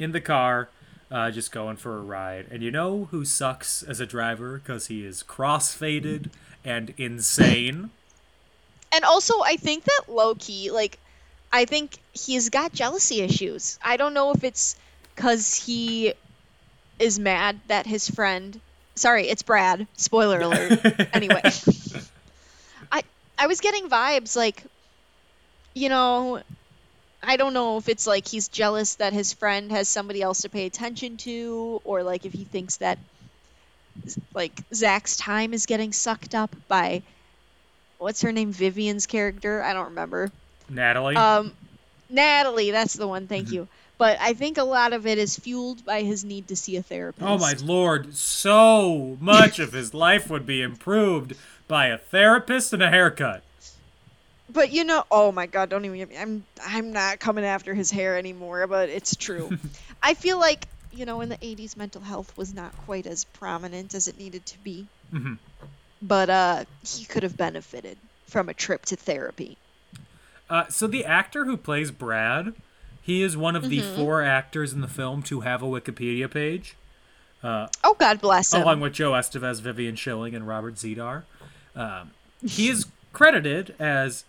[0.00, 0.68] in the car,
[1.10, 2.46] uh, just going for a ride.
[2.50, 6.30] And you know who sucks as a driver because he is cross-faded
[6.64, 7.90] and insane.
[8.92, 10.98] And also, I think that low key, like,
[11.52, 13.78] I think he's got jealousy issues.
[13.82, 14.76] I don't know if it's
[15.14, 16.14] because he
[16.98, 18.60] is mad that his friend.
[18.94, 19.86] Sorry, it's Brad.
[19.96, 20.80] Spoiler alert.
[21.14, 21.42] anyway,
[22.90, 23.02] I
[23.38, 24.62] I was getting vibes like,
[25.74, 26.42] you know,
[27.22, 30.48] I don't know if it's like he's jealous that his friend has somebody else to
[30.48, 32.98] pay attention to, or like if he thinks that
[34.34, 37.02] like Zach's time is getting sucked up by
[38.02, 40.30] what's her name Vivian's character I don't remember
[40.68, 41.16] Natalie.
[41.16, 41.52] um
[42.10, 43.28] Natalie that's the one Mm-hmm.
[43.28, 46.56] thank you but I think a lot of it is fueled by his need to
[46.56, 51.34] see a therapist Oh my lord, so much of his life would be improved
[51.68, 53.42] by a therapist and a haircut.
[54.50, 57.74] but you know oh my god don't even get me I'm I'm not coming after
[57.74, 59.56] his hair anymore but it's true
[60.02, 63.94] I feel like you know in the 80s mental health was not quite as prominent
[63.94, 65.38] as it needed to be Mhm.
[66.02, 69.56] But uh he could have benefited from a trip to therapy
[70.50, 72.54] Uh, so the actor who plays Brad,
[73.00, 73.96] he is one of the Mm-hmm.
[73.96, 76.76] four actors in the film to have a Wikipedia page,
[77.44, 81.22] oh god bless him along with Joe Estevez, Vivian Schilling, and Robert Z'Dar.
[81.74, 82.10] Um,
[82.46, 84.24] he is credited as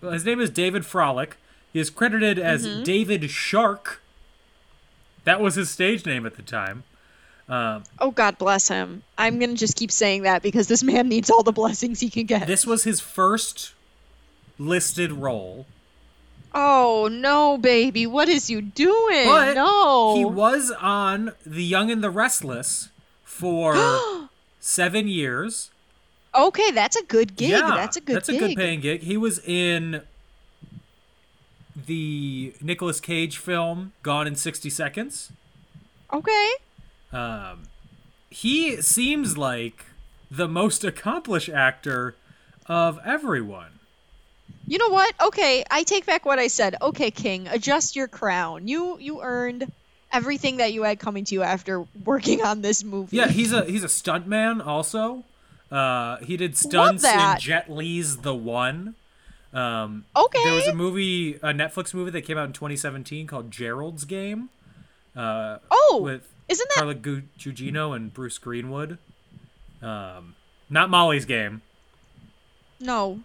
[0.00, 1.32] well, his name is David Fralick.
[1.72, 2.82] He is credited as Mm-hmm.
[2.84, 4.00] David Shark.
[5.24, 6.84] That was his stage name at the time.
[7.48, 9.02] Um, oh God bless him.
[9.16, 12.26] I'm gonna just keep saying that because this man needs all the blessings he can
[12.26, 12.46] get.
[12.46, 13.72] This was his first
[14.58, 15.66] listed role.
[16.54, 19.26] Oh no, baby, what is you doing?
[19.26, 20.14] But no.
[20.14, 22.90] he was on The Young and the Restless
[23.24, 23.74] for
[24.60, 25.70] seven years.
[26.34, 27.50] Okay, that's a good gig.
[27.50, 28.42] Yeah, that's a good That's gig.
[28.42, 29.02] a good paying gig.
[29.02, 30.02] He was in
[31.86, 35.32] the Nicolas Cage film Gone in 60 Seconds.
[36.12, 36.48] Okay.
[37.12, 37.64] Um,
[38.30, 39.86] he seems like
[40.30, 42.14] the most accomplished actor
[42.66, 43.70] of everyone.
[44.66, 45.14] You know what?
[45.28, 46.76] Okay, I take back what I said.
[46.80, 48.68] Okay, King, adjust your crown.
[48.68, 49.70] You you earned
[50.12, 53.16] everything that you had coming to you after working on this movie.
[53.16, 55.24] Yeah, he's a he's a stuntman also.
[55.70, 57.38] Uh, he did stunts in.
[57.38, 58.94] Jet Li's The One.
[59.52, 60.44] Um, okay.
[60.44, 64.50] There was a movie, a Netflix movie that came out in 2017 called Gerald's Game.
[65.16, 68.98] Uh, oh, with isn't that Carla Gu- Gugino and Bruce Greenwood.
[69.82, 70.34] Um,
[70.70, 71.62] not Molly's Game.
[72.80, 73.20] no?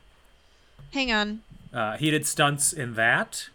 [0.93, 1.41] Hang on.
[1.73, 3.49] Uh, he did stunts in that.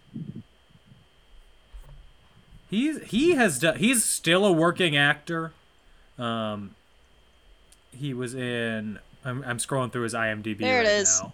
[2.68, 3.76] He's he has done.
[3.78, 5.52] He's still a working actor.
[6.18, 6.74] Um,
[7.96, 8.98] he was in.
[9.24, 11.20] I'm, I'm scrolling through his IMDb There it right is.
[11.22, 11.33] now.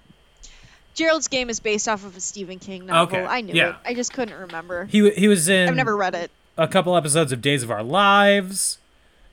[0.95, 3.19] Gerald's Game is based off of a Stephen King novel.
[3.19, 3.71] Okay, I knew yeah.
[3.71, 3.77] it.
[3.85, 4.85] I just couldn't remember.
[4.85, 5.69] He he was in.
[5.69, 6.31] I've never read it.
[6.57, 8.79] A couple episodes of Days of Our Lives.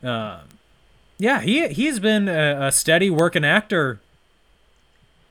[0.03, 0.39] Um,
[1.17, 3.99] yeah, he he's been a, a steady working actor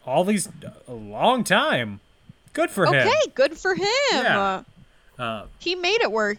[0.06, 0.48] all these
[0.88, 2.00] a long time.
[2.52, 2.94] Good for him.
[3.06, 3.86] Okay, good for him.
[4.12, 4.40] Yeah.
[5.18, 6.38] Uh, Uh, he made it work.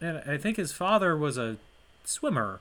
[0.00, 1.56] and I think his father was a
[2.04, 2.60] swimmer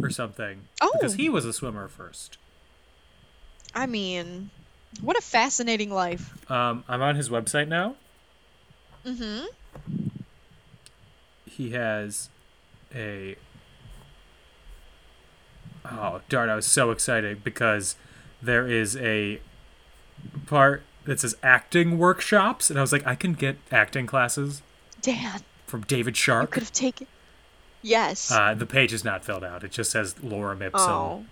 [0.00, 0.62] or something.
[0.80, 0.90] Oh.
[0.94, 2.38] because he was a swimmer first.
[3.74, 4.50] I mean,
[5.02, 6.50] what a fascinating life.
[6.50, 7.96] Um, I'm on his website now.
[9.04, 9.46] Mm-hmm.
[11.56, 12.28] He has
[12.94, 13.36] a.
[15.84, 16.48] Oh darn!
[16.48, 17.96] I was so excited because
[18.42, 19.40] there is a
[20.46, 24.62] part that says acting workshops, and I was like, I can get acting classes
[25.02, 27.06] Dan, from David you could have taken.
[27.82, 28.32] Yes.
[28.32, 29.62] Uh, the page is not filled out.
[29.62, 30.90] It just says Lorem Ipsum.
[30.90, 31.24] oh.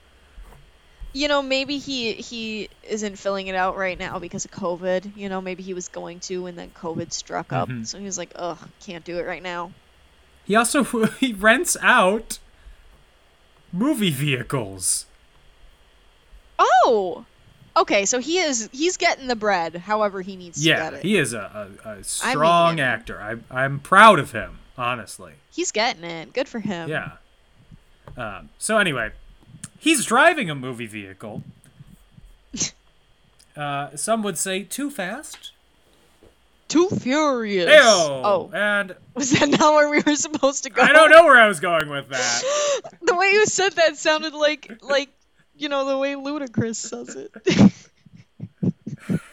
[1.14, 5.16] You know, maybe he he isn't filling it out right now because of COVID.
[5.16, 7.86] You know, maybe he was going to, and then COVID struck up, Mhm.
[7.86, 9.72] so he was like, "Ugh, can't do it right now."
[10.44, 10.82] He also
[11.20, 12.38] he rents out
[13.72, 15.06] movie vehicles.
[16.58, 17.24] Oh,
[17.76, 18.04] okay.
[18.04, 21.02] So he is he's getting the bread, however he needs to Yeah, get it.
[21.02, 23.20] he is a, a, a strong mean- actor.
[23.50, 25.32] I, I'm proud of him, honestly.
[25.50, 26.32] He's getting it.
[26.32, 26.88] Good for him.
[26.88, 27.12] Yeah.
[28.16, 29.10] Um, so anyway,
[29.78, 31.42] he's driving a movie vehicle.
[33.54, 35.52] Uh, some would say too fast.
[36.72, 37.68] Too furious.
[37.68, 37.80] Ew.
[37.82, 40.82] Oh, And was that not where we were supposed to go?
[40.82, 42.42] I don't know where I was going with that.
[43.02, 45.10] the way you said that sounded like like
[45.54, 47.32] you know the way Ludacris says it.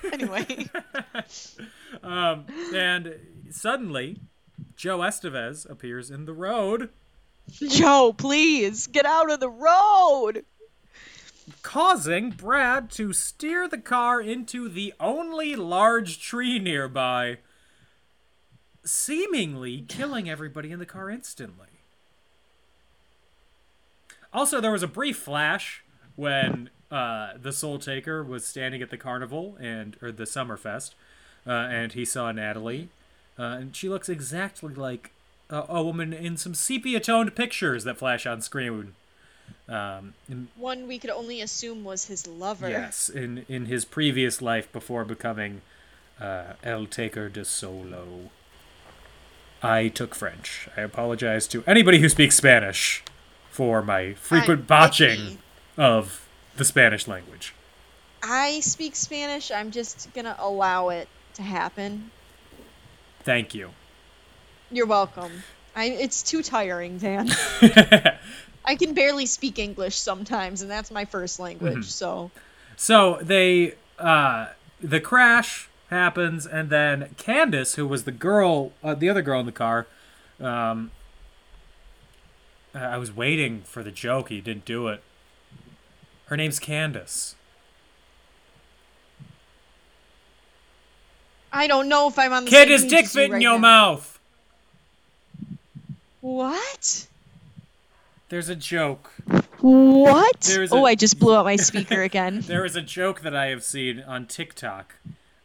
[0.11, 0.67] anyway,
[2.03, 3.15] Um, and
[3.51, 4.19] suddenly,
[4.75, 6.89] Joe Estevez appears in the road,
[7.51, 10.45] Joe, please get out of the road.
[11.61, 17.37] Causing Brad to steer the car into the only large tree nearby,
[18.83, 21.67] seemingly killing everybody in the car instantly.
[24.33, 25.83] Also, there was a brief flash
[26.15, 30.93] when uh, the Soul Taker was standing at the carnival and or the Summerfest,
[31.47, 32.89] uh, and he saw Natalie,
[33.37, 35.11] uh, and she looks exactly like
[35.49, 38.93] a, a woman in some sepia-toned pictures that flash on screen.
[39.67, 40.13] Um,
[40.55, 42.69] One we could only assume was his lover.
[42.69, 45.61] Yes, in in his previous life before becoming
[46.19, 48.31] uh, El Taker de Solo.
[49.61, 50.69] I took French.
[50.77, 53.03] I apologize to anybody who speaks Spanish
[53.51, 55.37] for my frequent I'm botching
[55.77, 57.53] of the Spanish language.
[58.23, 59.51] I speak Spanish.
[59.51, 62.11] I'm just gonna allow it to happen.
[63.23, 63.71] Thank you.
[64.71, 65.43] You're welcome.
[65.75, 67.29] I it's too tiring, Dan.
[68.69, 71.73] I can barely speak English sometimes, and that's my first language.
[71.73, 71.81] Mm-hmm.
[71.81, 72.29] So
[72.77, 79.09] So they uh the crash happens and then Candace, who was the girl uh, the
[79.09, 79.87] other girl in the car,
[80.39, 80.91] um
[82.75, 85.01] I was waiting for the joke, he didn't do it.
[86.25, 87.33] Her name's Candace.
[91.51, 94.19] I don't know if I'm on the Candace dick fit in your mouth.
[96.21, 97.07] What?
[98.29, 99.11] There's a joke.
[99.59, 100.39] What?
[100.41, 102.41] There's oh, a- I just blew out my speaker again.
[102.47, 104.95] There is a joke that I have seen on TikTok.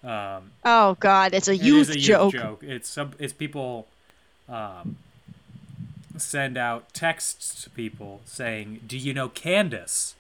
[0.03, 2.33] Um, oh God, it's a It youth, is a joke.
[2.35, 2.63] youth joke.
[2.63, 3.13] It's some.
[3.19, 3.87] It's people
[4.51, 4.97] um,
[6.19, 10.15] send out texts to people saying, "Do you know Candace?"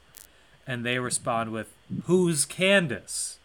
[0.66, 1.70] And they respond with,
[2.04, 3.38] "Who's Candace?"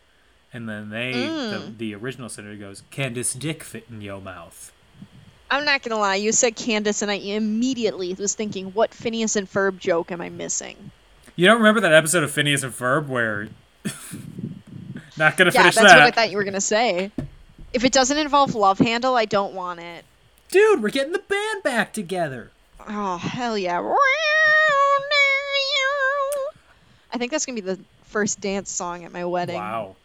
[0.53, 1.77] And then they, the, Mm.
[1.77, 4.71] the original sender goes, "Candace dick fit in your mouth."
[5.51, 6.15] I'm not gonna lie.
[6.15, 10.29] You said Candace, and I immediately was thinking, what Phineas and Ferb joke am I
[10.29, 10.91] missing?
[11.35, 13.47] You don't remember that episode of Phineas and Ferb where?
[15.17, 17.11] Not gonna Yeah, finish that's what I thought you were gonna say.
[17.73, 20.05] If it doesn't involve Love Händel, I don't want it.
[20.49, 20.81] dude.
[20.81, 22.51] We're getting the band back together.
[22.87, 23.79] Oh hell yeah!
[27.11, 29.55] I think that's gonna be the first dance song at my wedding.
[29.55, 29.95] Wow.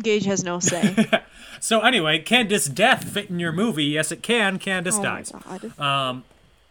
[0.00, 0.94] Gage has no say.
[1.60, 3.84] So anyway, can this death fit in your movie?
[3.84, 4.58] Yes, it can.
[4.58, 5.30] Candace oh dies.
[5.30, 5.78] god.
[5.78, 6.24] Um,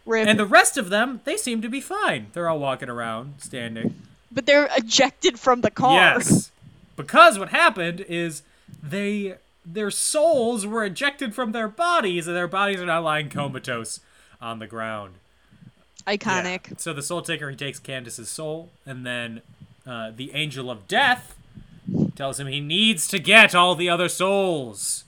[0.04, 0.26] Rip.
[0.26, 2.26] and the rest of them, they seem to be fine.
[2.32, 3.94] They're all walking around, standing.
[4.32, 5.94] but they're ejected from the car.
[5.94, 6.50] Yes,
[6.96, 8.42] because what happened is
[8.82, 14.00] they their souls were ejected from their bodies, and their bodies are now lying comatose
[14.40, 15.14] on the ground.
[16.04, 16.70] Iconic.
[16.70, 16.76] Yeah.
[16.78, 19.42] So the soul taker he takes Candace's soul, and then
[19.86, 21.36] uh, the angel of death
[22.16, 25.04] tells him he needs to get all the other souls.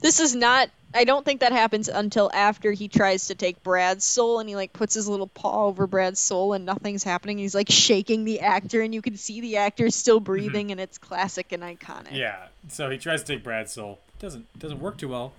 [0.00, 0.68] This is not.
[0.94, 4.56] I don't think that happens until after he tries to take Brad's soul and he
[4.56, 7.38] like puts his little paw over Brad's soul and nothing's happening.
[7.38, 10.98] He's like shaking the actor and you can see the actor still breathing and it's
[10.98, 12.08] classic and iconic.
[12.08, 12.16] Mm-hmm.
[12.16, 12.46] Yeah.
[12.68, 14.00] So he tries to take Brad's soul.
[14.18, 15.32] Doesn't doesn't work too well.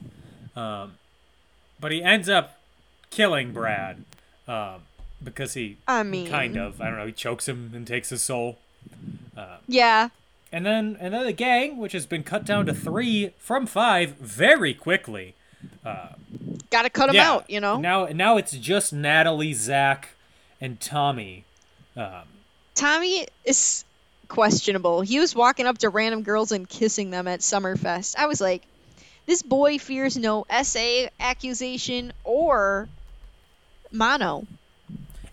[0.56, 0.94] Um,
[1.80, 2.58] but he ends up
[3.12, 4.04] killing Brad
[4.48, 4.82] um,
[5.24, 8.24] because he I mean, kind of I don't know he chokes him and takes his
[8.24, 8.58] soul.
[9.36, 10.10] Uh, yeah.
[10.52, 14.16] And then and then the gang, which has been cut down to three from five
[14.18, 15.36] very quickly.
[15.84, 16.10] Uh,
[16.70, 17.78] Gotta cut him out, you know?
[17.78, 20.10] Now now it's just Natalie, Zach,
[20.62, 21.46] and Tommy.
[21.96, 22.24] Um,
[22.76, 23.86] Tommy is
[24.28, 25.02] questionable.
[25.02, 28.16] He was walking up to random girls and kissing them at Summerfest.
[28.18, 28.64] I was like,
[29.26, 32.90] this boy fears no SA accusation or
[33.92, 34.46] mono.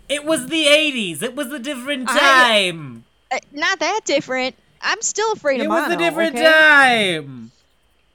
[0.09, 1.21] It was the '80s.
[1.21, 3.05] It was a different time.
[3.31, 4.55] Uh, not that different.
[4.81, 6.43] I'm still afraid It of was a different okay?
[7.17, 7.51] time.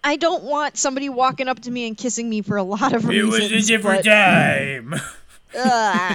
[0.05, 3.05] I don't want somebody walking up to me and kissing me for a lot of
[3.05, 3.51] It reasons.
[3.51, 4.95] It was a different but, time.
[5.59, 6.15] uh,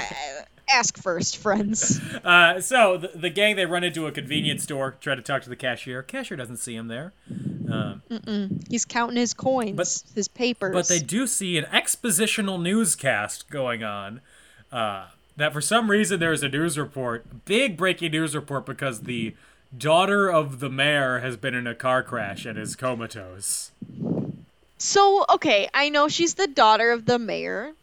[0.69, 1.99] ask first, friends.
[2.23, 5.49] Uh, so the, the gang they run into a convenience store, try to talk to
[5.49, 6.03] the cashier.
[6.03, 7.13] Cashier doesn't see him there,
[8.69, 10.73] He's counting his coins, But- his papers.
[10.73, 14.21] but they do see an expositional newscast going on.
[14.71, 19.01] Uh, that for some reason there is a news report, big breaking news report, because
[19.01, 19.35] the
[19.77, 23.71] daughter of the mayor has been in a car crash and is comatose.
[24.77, 27.73] So, okay, I know she's the daughter of the mayor,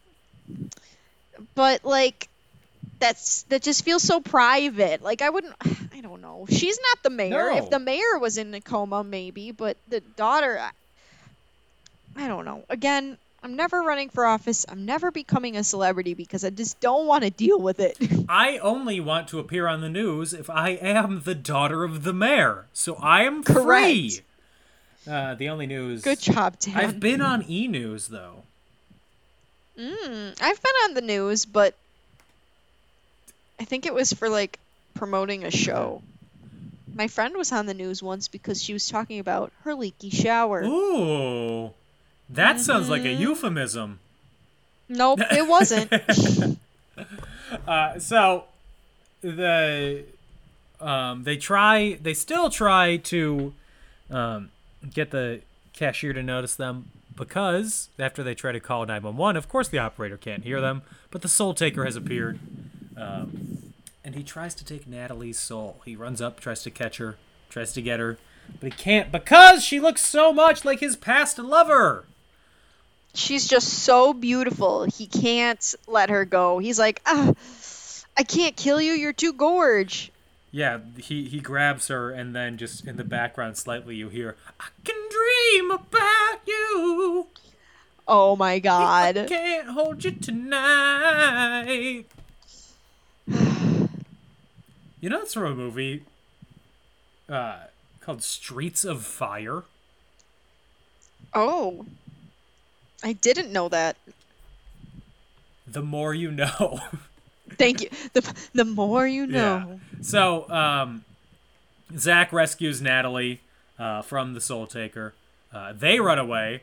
[1.54, 2.28] but like
[2.98, 5.02] that's that just feels so private.
[5.02, 5.54] Like I wouldn't
[5.94, 6.46] I don't know.
[6.48, 7.50] She's not the mayor.
[7.50, 7.56] No.
[7.56, 10.70] If the mayor was in a coma maybe, but the daughter I,
[12.16, 12.64] I don't know.
[12.68, 14.66] Again, I'm never running for office.
[14.68, 17.96] I'm never becoming a celebrity because I just don't want to deal with it.
[18.28, 22.12] I only want to appear on the news if I am the daughter of the
[22.12, 22.66] mayor.
[22.72, 23.84] So I am Correct.
[23.86, 24.20] free.
[25.08, 26.02] Uh, the only news.
[26.02, 26.76] Good job, Dan.
[26.76, 28.42] I've been on E News though.
[29.78, 31.74] Mm, I've been on the news, but
[33.60, 34.58] I think it was for like
[34.94, 36.02] promoting a show.
[36.92, 40.64] My friend was on the news once because she was talking about her leaky shower.
[40.64, 41.72] Ooh,
[42.30, 43.22] that sounds like a Mm-hmm.
[43.22, 43.98] euphemism.
[44.88, 45.90] Nope, it wasn't.
[47.66, 48.44] Uh, so
[49.22, 50.04] the
[50.80, 53.54] um, they try, they still try to
[54.10, 54.50] um,
[54.92, 55.40] get the
[55.72, 60.16] cashier to notice them because after they try to call 911, of course the operator
[60.18, 62.38] can't hear them, but the soul taker has appeared.
[62.96, 63.72] Um,
[64.04, 65.80] and he tries to take Natalie's soul.
[65.84, 67.16] He runs up, tries to catch her,
[67.48, 68.18] tries to get her,
[68.60, 72.04] but he can't because she looks so much like his past lover.
[73.14, 74.84] She's just so beautiful.
[74.84, 76.58] He can't let her go.
[76.58, 77.32] He's like, ah,
[78.16, 78.92] I can't kill you.
[78.92, 80.12] You're too gorge.
[80.50, 84.68] Yeah, he he grabs her, and then just in the background, slightly, you hear, "I
[84.82, 87.26] can dream about you.
[88.06, 89.18] Oh my god!
[89.18, 92.06] I can't hold you tonight."
[93.26, 96.04] you know, it's from a movie
[97.28, 97.64] uh,
[98.00, 99.64] called Streets of Fire.
[101.34, 101.84] Oh.
[103.02, 103.96] I didn't know that.
[105.66, 106.80] The more you know.
[107.56, 107.90] Thank you.
[108.12, 109.78] The the more you know.
[109.80, 110.02] Yeah.
[110.02, 111.04] So, um,
[111.96, 113.40] Zach rescues Natalie
[113.78, 115.14] uh, from the Soul Taker.
[115.52, 116.62] Uh, they run away.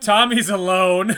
[0.00, 1.16] Tommy's alone.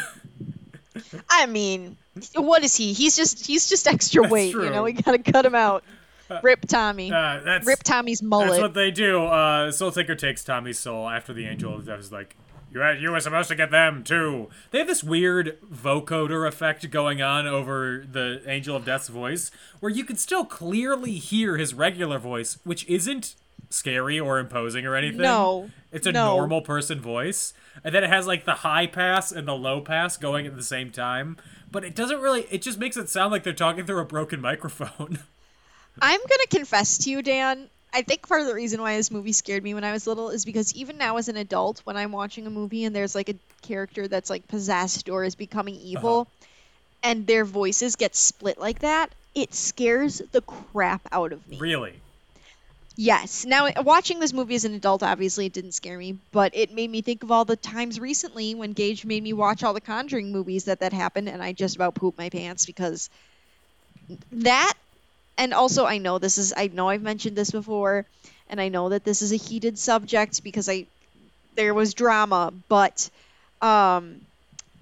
[1.31, 1.97] I mean,
[2.35, 2.93] what is he?
[2.93, 4.83] He's just he's just extra weight, you know.
[4.83, 5.85] We gotta cut him out.
[6.43, 7.13] Rip Tommy.
[7.13, 8.51] Uh, that's Rip Tommy's mullet.
[8.51, 9.25] That's what they do.
[9.25, 12.37] Uh, Soul Taker takes Tommy's soul after the Angel of Death is like,
[12.73, 14.49] you you were supposed to get them too.
[14.71, 19.51] They have this weird vocoder effect going on over the Angel of Death's voice,
[19.81, 23.35] where you can still clearly hear his regular voice, which isn't
[23.71, 25.23] scary or imposing or anything.
[25.23, 26.37] No, it's a no.
[26.37, 27.55] normal person voice,
[27.85, 30.63] and then it has like the high pass and the low pass going at the
[30.63, 31.37] same time.
[31.71, 32.47] But it doesn't really.
[32.51, 35.19] It just makes it sound like they're talking through a broken microphone.
[36.01, 37.69] I'm gonna confess to you, Dan.
[37.93, 40.31] I think part of the reason why this movie scared me when I was little
[40.31, 43.29] is because even now as an adult, when I'm watching a movie and there's like
[43.29, 45.85] a character that's like possessed or is becoming uh-huh.
[45.87, 46.29] evil,
[47.03, 51.59] and their voices get split like that, it scares the crap out of me.
[51.59, 51.95] Really?
[52.97, 53.45] Yes.
[53.45, 56.73] Now, uh, watching this movie as an adult, obviously it didn't scare me, but it
[56.73, 59.81] made me think of all the times recently when Gage made me watch all the
[59.81, 63.09] Conjuring movies that that happened, and I just about pooped my pants because
[64.33, 64.75] that,
[65.39, 68.07] and also I know this is, I know I've mentioned this before,
[68.49, 70.87] and I know that this is a heated subject because I,
[71.55, 73.11] there was drama, but,
[73.61, 74.21] um,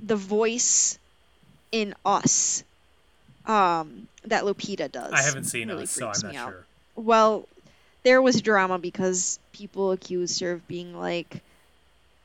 [0.02, 0.98] the voice
[1.72, 2.64] in Us,
[3.46, 5.12] um, that Lupita does.
[5.12, 6.48] I haven't seen really it, so I'm not out.
[6.50, 6.66] sure.
[6.96, 7.48] Well,
[8.02, 11.42] there was drama because people accused her of being like,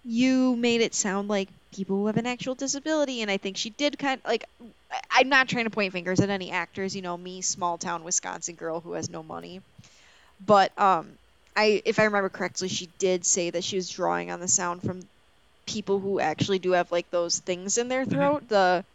[0.04, 3.70] you made it sound like people who have an actual disability, and I think she
[3.72, 4.46] did kind of like.
[5.12, 8.56] I'm not trying to point fingers at any actors, you know, me, small town Wisconsin
[8.56, 9.62] girl who has no money,
[10.40, 11.18] but um,
[11.56, 14.84] I if I remember correctly, she did say that she was drawing on the sound
[14.84, 15.08] from
[15.68, 18.86] people who actually do have like those things in their throat, the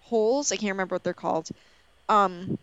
[0.00, 0.52] holes.
[0.52, 1.48] I can't remember what they're called.
[2.08, 2.58] Um,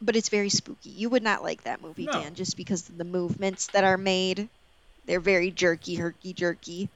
[0.00, 0.90] but it's very spooky.
[0.90, 2.12] You would not like that movie, No.
[2.12, 4.48] Dan, just because of the movements that are made.
[5.06, 6.90] They're very jerky, herky jerky.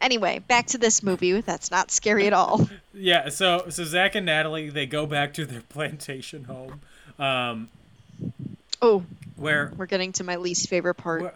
[0.00, 1.40] Anyway, back to this movie.
[1.40, 2.68] That's not scary at all.
[3.00, 6.80] Yeah, so so Zach and Natalie they go back to their plantation home,
[7.16, 7.68] um,
[8.82, 9.04] Oh,
[9.36, 11.22] where we're getting to my least favorite part.
[11.22, 11.32] Well,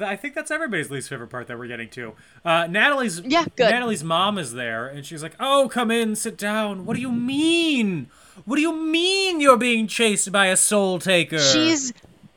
[0.00, 2.12] uh, I think that's everybody's least favorite part that we're getting to.
[2.44, 3.70] Uh, Natalie's Yeah, good.
[3.72, 6.86] Natalie's mom is there, and she's like, "Oh, come in, sit down.
[6.86, 8.08] What do you mean?
[8.44, 11.92] What do you mean you're being chased by a soul taker?" She's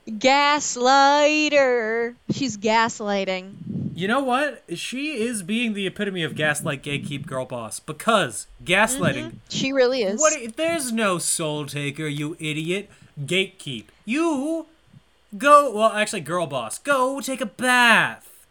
[0.07, 2.15] gaslighter.
[2.31, 3.53] She's gaslighting.
[3.95, 4.63] You know what?
[4.75, 7.79] She is being the epitome of gaslight, gatekeep, girl boss.
[7.79, 9.25] Because gaslighting.
[9.25, 9.37] Mm-hmm.
[9.49, 10.19] She really is.
[10.19, 10.55] What?
[10.55, 12.89] There's no soul taker, you idiot.
[13.19, 13.85] Gatekeep.
[14.05, 14.67] You
[15.37, 15.73] go.
[15.73, 16.77] Well, actually, girl boss.
[16.79, 18.45] Go take a bath.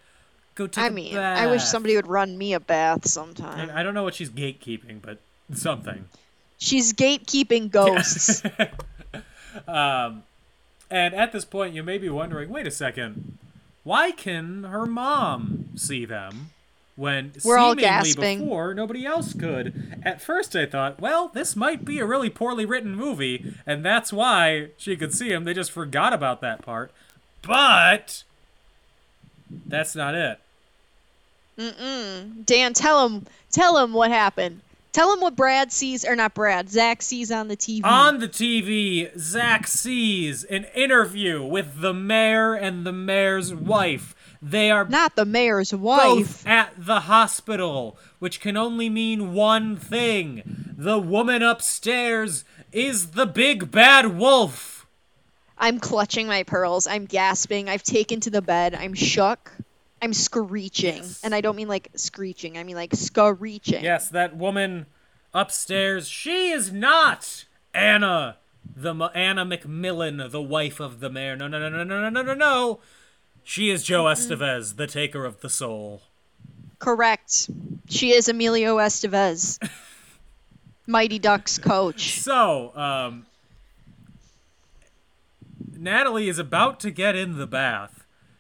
[0.57, 1.39] Go take I a mean, bath.
[1.39, 3.71] I mean, I wish somebody would run me a bath sometime.
[3.71, 5.19] I I don't know what she's gatekeeping, but
[5.55, 6.07] something.
[6.59, 8.43] She's gatekeeping ghosts.
[9.67, 10.23] Um,
[10.91, 13.39] And at this point, you may be wondering, wait a second,
[13.83, 16.51] why can her mom see them
[16.97, 20.01] when We're seemingly before nobody else could?
[20.05, 24.13] At first, I thought, well, this might be a really poorly written movie, and that's
[24.13, 25.45] why she could see him.
[25.45, 26.93] They just forgot about that part.
[27.43, 28.25] But
[29.67, 30.41] that's not it.
[31.59, 32.45] Mm-mm.
[32.45, 34.61] Dan, tell him, tell him what happened.
[34.97, 37.85] Tell him what Brad sees, or not Brad, Zach sees on the TV.
[37.85, 44.15] On the TV, Zach sees an interview with the mayor and the mayor's wife.
[44.41, 46.03] They are not the mayor's wife.
[46.03, 50.73] both at the hospital, which can only mean one thing.
[50.79, 54.87] The woman upstairs is the big bad wolf.
[55.59, 56.87] I'm clutching my pearls.
[56.87, 57.69] I'm gasping.
[57.69, 58.75] I've taken to the bed.
[58.75, 59.53] I'm shook.
[60.03, 61.03] I'm screeching.
[61.23, 62.59] And I don't mean like screeching.
[62.59, 63.83] I mean like screeching.
[63.83, 64.87] Yes, that woman
[65.33, 67.45] upstairs, she is not
[67.75, 68.37] Anna,
[68.75, 71.37] the Anna McMillan, the wife of the mayor.
[71.37, 72.81] No, no, no, no, no, no, no, no, no.
[73.43, 76.03] She is Joe Estevez, the taker of the soul.
[76.79, 77.49] Correct.
[77.89, 79.59] She is Emilio Estevez.
[80.87, 82.21] Mighty Ducks coach.
[82.21, 83.27] So, um,
[85.77, 87.96] Natalie is about to get in the bath.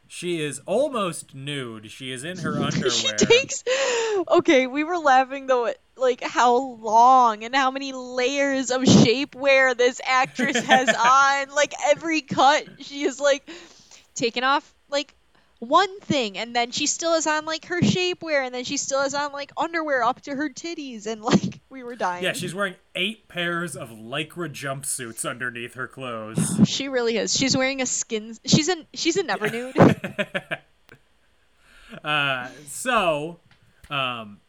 [0.08, 1.90] She is almost nude.
[1.90, 2.90] She is in her underwear.
[2.90, 3.64] she takes
[4.28, 9.76] okay we were laughing though at like how long and how many layers of shapewear
[9.76, 13.48] this actress has on like every cut she is like
[14.14, 15.14] taking off like
[15.58, 19.00] one thing and then she still is on like her shapewear and then she still
[19.02, 22.54] is on like underwear up to her titties and like we were dying Yeah, she's
[22.54, 26.60] wearing eight pairs of lycra jumpsuits underneath her clothes.
[26.68, 29.76] she really is she's wearing a skin she's a she's a never nude
[32.04, 33.38] Uh, so,
[33.90, 34.40] um,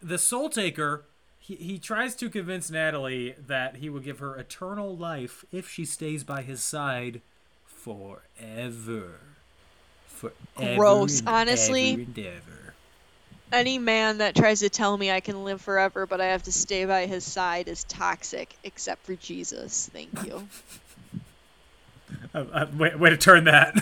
[0.00, 1.04] the Soul Taker,
[1.38, 5.84] he, he tries to convince Natalie that he will give her eternal life if she
[5.84, 7.20] stays by his side
[7.64, 9.20] forever.
[10.16, 10.76] Forever.
[10.76, 11.92] Gross, and honestly.
[11.92, 12.72] ever and
[13.52, 16.52] any man that tries to tell me I can live forever, but I have to
[16.52, 19.88] stay by his side is toxic, except for Jesus.
[19.92, 20.48] Thank you.
[22.34, 23.74] Uh, uh, way, way to turn that.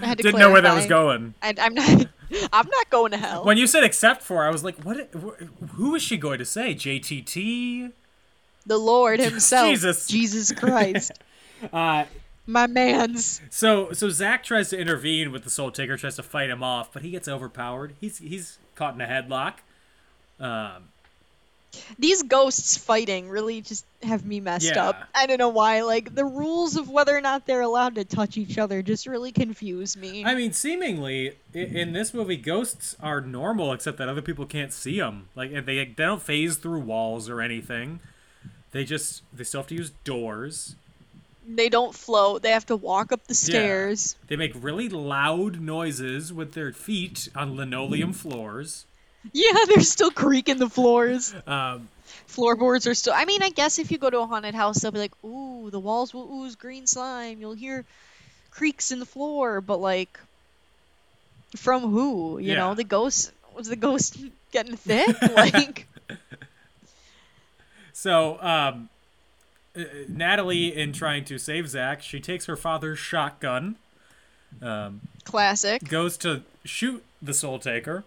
[0.00, 1.34] I had to Didn't know where that was going.
[1.42, 1.88] I, I'm not.
[2.52, 3.44] I'm not going to hell.
[3.44, 5.10] When you said except for, I was like, what?
[5.14, 6.74] wh- Who is she going to say?
[6.74, 7.92] JTT?
[8.66, 10.06] the Lord Himself, Jesus.
[10.06, 11.12] Jesus Christ,
[11.72, 12.04] Uh,
[12.46, 13.40] my man's.
[13.50, 16.92] So so Zach tries to intervene with the Soul Taker, tries to fight him off,
[16.92, 17.94] but he gets overpowered.
[18.00, 19.54] He's he's caught in a headlock.
[20.40, 20.84] Um,
[21.98, 24.88] These ghosts fighting really just have me messed Yeah.
[24.90, 25.02] up.
[25.14, 25.82] I don't know why.
[25.82, 29.32] Like the rules of whether or not they're allowed to touch each other just really
[29.32, 30.24] confuse me.
[30.24, 34.72] I mean, seemingly i- in this movie, ghosts are normal, except that other people can't
[34.72, 35.28] see them.
[35.34, 37.98] Like they they don't phase through walls or anything.
[38.72, 40.76] They just they still have to use doors.
[41.46, 42.42] They don't float.
[42.42, 44.16] They have to walk up the stairs.
[44.28, 48.86] They make really loud noises with their feet on linoleum floors.
[49.32, 51.34] Yeah, they're still creaking the floors.
[51.46, 51.88] Um,
[52.26, 53.12] Floorboards are still.
[53.14, 55.70] I mean, I guess if you go to a haunted house, they'll be like, "Ooh,
[55.70, 57.84] the walls will ooze green slime." You'll hear
[58.50, 60.18] creaks in the floor, but like,
[61.56, 62.38] from who?
[62.38, 62.58] You Yeah.
[62.58, 64.16] know, the ghost was the ghost
[64.52, 65.20] getting thick.
[65.22, 65.86] like,
[67.92, 68.88] so um,
[70.08, 73.76] Natalie, in trying to save Zach, she takes her father's shotgun,
[74.62, 75.88] um, classic.
[75.88, 78.04] goes to shoot the Soul Taker,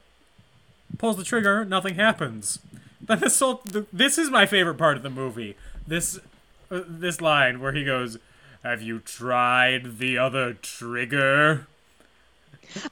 [0.97, 2.59] pulls the trigger, nothing happens.
[3.01, 3.61] Then the Soul.
[3.65, 5.55] The, this is my favorite part of the movie.
[5.85, 6.19] This
[6.71, 8.17] uh, this line where he goes,
[8.63, 11.67] "Have you tried the other trigger?"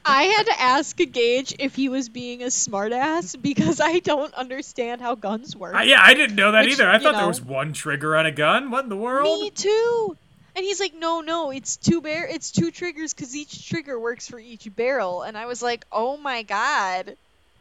[0.05, 5.01] I had to ask Gage if he was being a smartass because I don't understand
[5.01, 5.76] how guns work.
[5.76, 6.89] I, yeah, I didn't know that Which, either.
[6.89, 8.71] I thought there was one trigger on a gun.
[8.71, 9.41] What in the world?
[9.41, 10.17] Me too.
[10.55, 14.30] And he's like, no, no, it's two bear, it's two triggers because each trigger works
[14.30, 15.21] for each barrel.
[15.23, 17.17] And I was like, oh my god,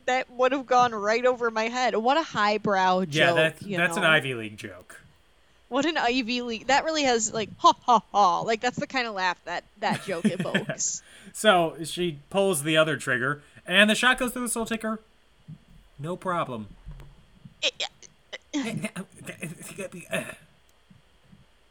[0.07, 1.97] that would have gone right over my head.
[1.97, 3.13] What a highbrow joke.
[3.13, 4.05] yeah, that, you that's an?
[4.05, 5.01] Ivy League joke.
[5.69, 6.69] What an Ivy League.
[6.69, 8.41] That really has like ha ha ha.
[8.43, 11.03] Like that's the kind of laugh that that joke evokes.
[11.33, 15.01] So she pulls the other trigger, and the shot goes through the Soul Taker.
[15.99, 16.69] No problem.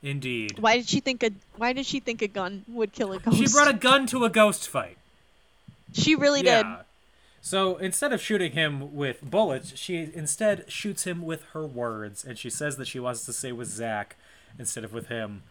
[0.01, 0.59] Indeed.
[0.59, 3.37] why did she think a Why did she think a gun would kill a ghost?
[3.37, 4.97] She brought a gun to a ghost fight.
[5.93, 6.65] She really did.
[6.65, 6.81] Yeah.
[7.41, 12.37] So instead of shooting him with bullets, she instead shoots him with her words, and
[12.37, 14.15] she says that she wants to stay with Zach
[14.57, 15.43] instead of with him.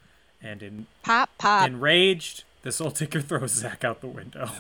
[0.42, 1.66] And in Pop pop.
[1.68, 4.50] enraged, the Soul Taker throws Zach out the window.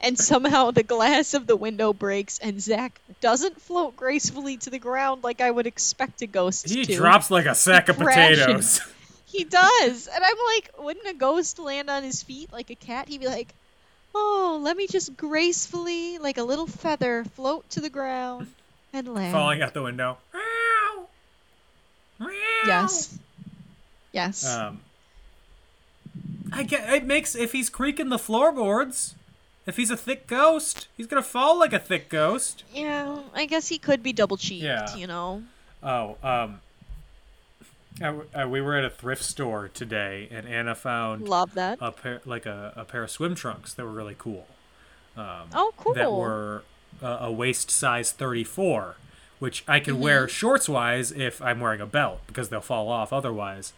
[0.00, 4.78] and somehow the glass of the window breaks, and Zach doesn't float gracefully to the
[4.78, 6.92] ground like I would expect a ghost he to.
[6.92, 8.40] He drops like a sack of crashes.
[8.40, 8.80] potatoes.
[9.26, 13.08] He does, and I'm like, wouldn't a ghost land on his feet like a cat?
[13.08, 13.52] He'd be like,
[14.14, 18.46] "Oh, let me just gracefully, like a little feather, float to the ground
[18.92, 20.18] and land." Falling out the window.
[20.32, 21.08] Meow.
[22.20, 22.30] Meow.
[22.66, 23.18] Yes.
[24.12, 24.46] Yes.
[24.46, 24.80] Um,
[26.54, 29.14] I get it makes if he's creaking the floorboards,
[29.66, 32.64] if he's a thick ghost, he's gonna fall like a thick ghost.
[32.72, 34.64] yeah, I guess he could be double cheeked.
[34.64, 34.94] Yeah.
[34.96, 35.42] You know.
[35.82, 36.60] Oh, um,
[38.00, 41.78] I w- uh, we were at a thrift store today, and Anna found Love that.
[41.80, 44.46] a pair like a, a pair of swim trunks that were really cool.
[45.16, 45.94] oh, cool.
[45.94, 46.62] That were
[47.02, 48.96] uh, a waist size 34,
[49.38, 53.12] which I can wear shorts wise if I'm wearing a belt because they'll fall off
[53.12, 53.72] otherwise.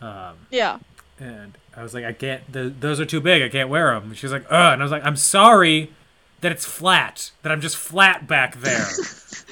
[0.00, 0.78] yeah.
[1.18, 2.50] And I was like, I can't.
[2.52, 3.42] The, those are too big.
[3.42, 4.12] I can't wear them.
[4.14, 4.72] She's like, ugh.
[4.72, 5.90] And I was like, I'm sorry
[6.40, 7.30] that it's flat.
[7.42, 8.86] That I'm just flat back there.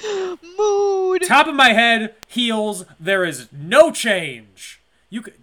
[0.59, 1.23] Mood.
[1.23, 2.85] Top of my head, heels.
[3.01, 4.81] There is no change.
[5.11, 5.35] You could,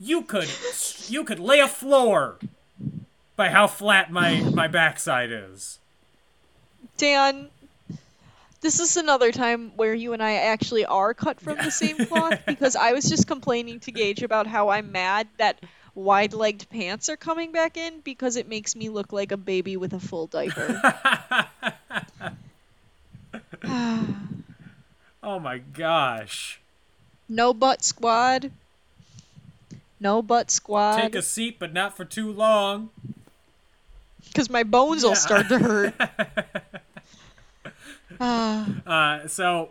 [0.00, 0.48] you could,
[1.08, 2.38] you could lay a floor
[3.36, 5.78] by how flat my my backside is.
[6.96, 7.50] Dan,
[8.66, 12.40] this is another time where you and I actually are cut from the same cloth
[12.46, 15.60] because I was just complaining to Gage about how I'm mad that
[15.94, 19.76] wide legged pants are coming back in because it makes me look like a baby
[19.76, 20.82] with a full diaper.
[25.22, 26.60] Oh my gosh.
[27.28, 28.52] no butt squad.
[29.98, 31.00] No butt squad.
[31.00, 32.90] Take a seat, but not for too long.
[34.28, 35.94] Because my bones will start to hurt.
[38.86, 39.70] Uh, so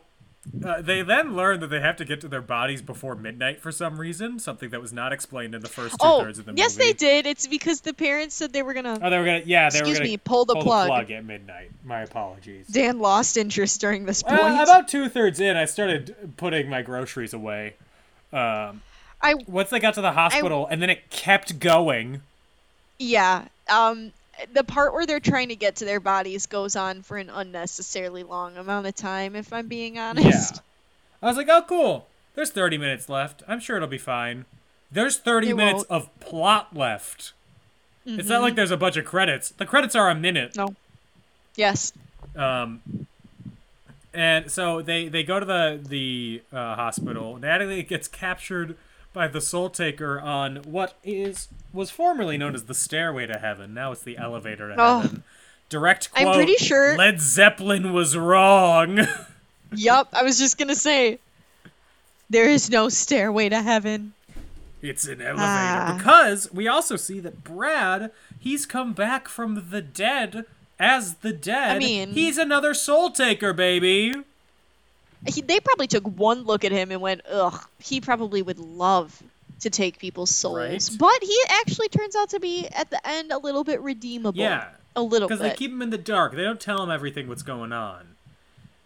[0.63, 3.71] uh, they then learn that they have to get to their bodies before midnight for
[3.71, 6.53] some reason, something that was not explained in the first two oh, thirds of the
[6.55, 6.87] yes, movie.
[6.87, 7.25] Yes, they did.
[7.25, 8.99] It's because the parents said they were gonna.
[9.01, 9.41] Oh, they were gonna.
[9.45, 11.11] Yeah, they Excuse were gonna me, pull the plug.
[11.11, 11.71] at midnight.
[11.83, 12.67] My apologies.
[12.67, 14.39] Dan lost interest during this point.
[14.39, 17.75] Well, about two thirds in, I started putting my groceries away.
[18.31, 18.81] Um,
[19.21, 22.21] I once they got to the hospital, and then it kept going.
[22.99, 23.47] Yeah.
[23.67, 24.13] Um
[24.53, 28.23] the part where they're trying to get to their bodies goes on for an unnecessarily
[28.23, 30.55] long amount of time if I'm being honest.
[30.55, 30.61] Yeah.
[31.21, 32.07] I was like, oh, cool.
[32.35, 33.43] There's 30 minutes left.
[33.47, 34.45] I'm sure it'll be fine.
[34.91, 36.03] There's 30 It minutes won't.
[36.03, 37.33] of plot left.
[38.05, 39.49] It's not like there's a bunch of credits.
[39.49, 40.55] The credits are a minute.
[40.55, 40.75] No.
[41.55, 41.91] Yes.
[42.35, 42.81] Um,
[44.13, 47.37] and so they they go to the the uh, hospital.
[47.37, 48.77] Natalie gets captured
[49.15, 53.73] by the Soul Taker on what is was formerly known as the Stairway to Heaven.
[53.73, 54.99] Now it's the Elevator to Oh.
[54.99, 55.23] Heaven.
[55.69, 56.27] Direct quote.
[56.27, 58.99] I'm pretty sure- Led Zeppelin was wrong.
[59.75, 61.17] Yup, I was just gonna say
[62.29, 64.13] there is no stairway to heaven.
[64.81, 65.95] It's an elevator Ah.
[65.97, 70.45] because we also see that Brad he's come back from the dead
[70.77, 71.77] as the dead.
[71.77, 74.13] I mean- he's another soul taker, baby.
[75.27, 79.21] He, they probably took one look at him and went, ugh, he probably would love
[79.61, 80.57] to take people's souls.
[80.57, 80.89] Right.
[80.99, 84.39] But he actually turns out to be, at the end, a little bit redeemable.
[84.39, 84.67] Yeah.
[84.95, 85.39] A little bit.
[85.39, 86.33] Because they keep him in the dark.
[86.35, 88.07] They don't tell him everything what's going on.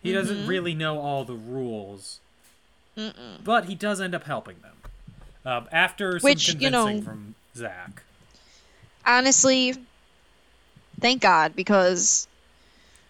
[0.02, 0.48] He doesn't Mm-hmm.
[0.48, 2.20] really know all the rules.
[3.44, 4.76] But he does end up helping them.
[5.46, 8.04] Um, after some Which, you convincing know- from Zach.
[9.06, 9.74] honestly,
[11.00, 12.28] thank God because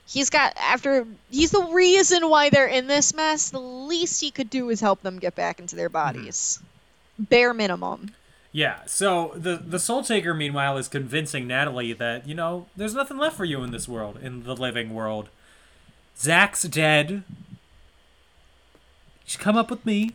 [0.10, 3.52] he's got after he's the reason why they're in this mess.
[3.52, 6.18] The least he could do is help them get back into their mm-hmm.
[6.18, 6.60] bodies,
[7.18, 8.12] bare minimum.
[8.52, 13.18] Yeah, so the the Soul Taker, meanwhile, is convincing Natalie that, you know, there's nothing
[13.18, 15.30] left for you in this world, in the living world.
[16.18, 17.24] Zach's dead.
[19.28, 20.14] You come up with me.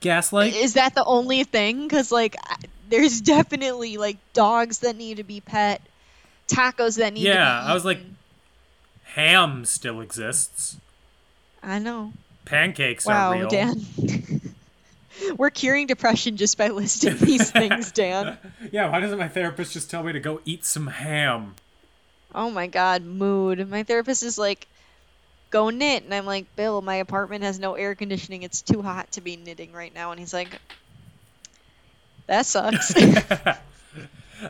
[0.00, 0.54] Gaslight.
[0.54, 1.88] Is that the only thing?
[1.88, 2.56] Because like, I-
[2.90, 5.80] there's definitely like dogs that need to be pet,
[6.46, 7.22] tacos that need.
[7.22, 8.00] to Yeah, I was like.
[9.14, 10.76] Ham still exists.
[11.62, 12.12] I know.
[12.44, 13.48] Pancakes Wow, are real.
[13.48, 13.80] Dan.
[15.36, 18.38] We're curing depression just by listing these things, Dan.
[18.72, 21.54] Yeah, why doesn't my therapist just tell me to go eat some ham?
[22.34, 23.68] Oh my god, mood.
[23.68, 24.66] My therapist is like,
[25.50, 26.04] go knit.
[26.04, 28.42] And I'm like, Bill, my apartment has no air conditioning.
[28.42, 30.12] It's too hot to be knitting right now.
[30.12, 30.58] And he's like,
[32.26, 32.94] that sucks.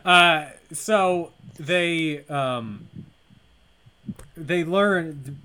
[0.04, 2.86] Uh, so they um,
[4.46, 5.38] they learn.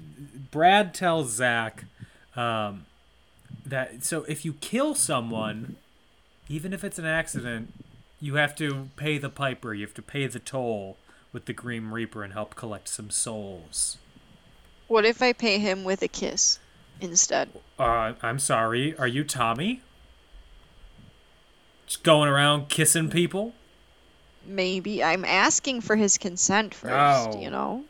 [0.51, 1.85] Brad tells Zach
[2.35, 2.85] um,
[3.65, 5.75] that so if you kill someone,
[6.47, 7.73] even if it's an accident,
[8.21, 9.73] you have to pay the piper.
[9.73, 10.97] You have to pay the toll
[11.33, 13.97] with the Grim Reaper and help collect some souls.
[14.87, 16.59] what if I pay him with a kiss
[17.01, 17.49] instead?
[17.77, 18.95] Uh, I'm sorry.
[18.97, 19.81] Are you Tommy?
[21.87, 23.53] Just going around kissing people?
[24.45, 25.03] Maybe.
[25.03, 27.41] I'm asking for his consent first, Oh.
[27.41, 27.83] you know?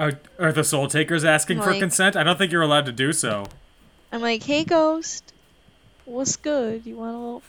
[0.00, 2.16] Are, are the Soul Takers asking for Like- consent?
[2.16, 3.46] I don't think you're allowed to do so.
[4.10, 5.34] I'm like, hey, ghost.
[6.06, 6.86] What's good?
[6.86, 7.42] You want a little,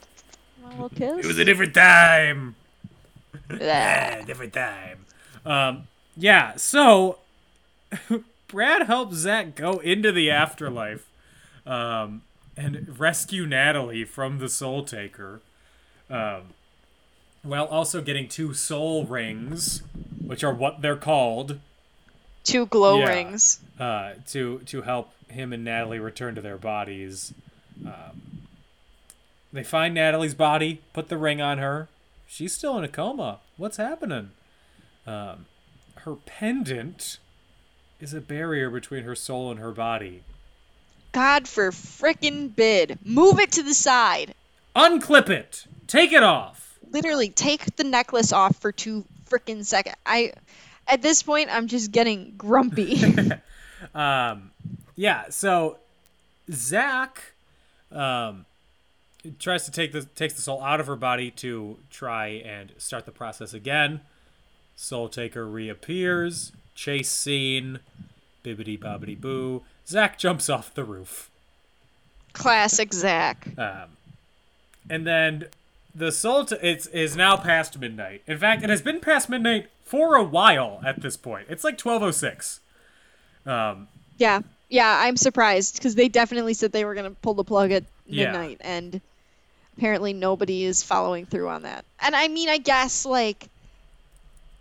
[0.61, 1.25] want a little kiss?
[1.25, 2.55] It was a different time.
[3.47, 4.21] Blah.
[4.25, 5.05] Different time.
[5.45, 5.87] Um,
[6.17, 6.57] yeah.
[6.57, 7.19] So
[8.49, 11.07] Brad helps Zach go into the afterlife,
[11.65, 12.21] um,
[12.57, 15.39] and rescue Natalie from the Soul Taker,
[16.09, 16.41] um,
[17.43, 19.83] while also getting two soul rings,
[20.23, 21.59] which are what they're called,
[22.43, 23.09] Two glow Yeah.
[23.09, 23.59] rings.
[23.79, 27.33] uh, to to help him and Natalie return to their bodies.
[27.85, 28.21] Um,
[29.53, 31.87] they find Natalie's body, put the ring on her.
[32.27, 33.39] She's still in a coma.
[33.57, 34.31] What's happening?
[35.07, 35.45] Um,
[35.97, 37.17] her pendant
[37.99, 40.23] is a barrier between her soul and her body.
[41.11, 42.99] God for frickin' bid.
[43.03, 44.33] Move it to the side.
[44.75, 45.65] Unclip it.
[45.87, 46.77] Take it off.
[46.91, 49.95] literally take the necklace off for two freaking seconds.
[50.05, 50.33] I,
[50.87, 53.01] at this point, I'm just getting grumpy.
[53.95, 54.51] Um,
[54.95, 55.25] yeah.
[55.29, 55.77] So
[56.51, 57.33] Zach
[57.91, 58.45] um,
[59.39, 63.05] tries to take the takes the soul out of her body to try and start
[63.05, 64.01] the process again.
[64.75, 66.51] Soul Taker reappears.
[66.75, 67.79] Chase scene.
[68.43, 69.63] Bibbity bobbity boo.
[69.87, 71.29] Zach jumps off the roof.
[72.33, 73.47] Classic Zach.
[73.57, 73.97] Um,
[74.89, 75.45] and then
[75.93, 78.21] the soul t- it's is now past midnight.
[78.27, 81.47] In fact, it has been past midnight for a while at this point.
[81.49, 82.59] It's like twelve oh six.
[83.45, 83.87] Um,
[84.17, 84.99] Yeah, yeah.
[85.03, 88.31] I'm surprised because they definitely said they were gonna pull the plug at Yeah.
[88.31, 89.01] midnight, and
[89.77, 91.85] apparently nobody is following through on that.
[91.99, 93.47] And I mean, I guess like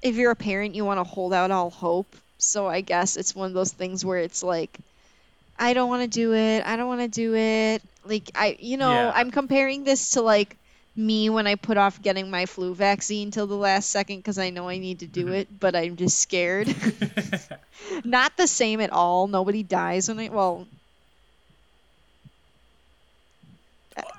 [0.03, 2.17] if you're a parent, you want to hold out all hope.
[2.39, 4.79] So I guess it's one of those things where it's like,
[5.59, 6.65] I don't want to do it.
[6.67, 7.83] I don't want to do it.
[8.07, 9.13] Like I, you know, Yeah.
[9.15, 10.57] I'm comparing this to like
[10.97, 14.51] me when I put off getting my flu vaccine till the last second because I
[14.51, 15.33] know I need to do Mm-hmm.
[15.33, 16.75] it, but I'm just scared.
[18.05, 19.27] Not the same at all.
[19.29, 20.67] Nobody dies when I well,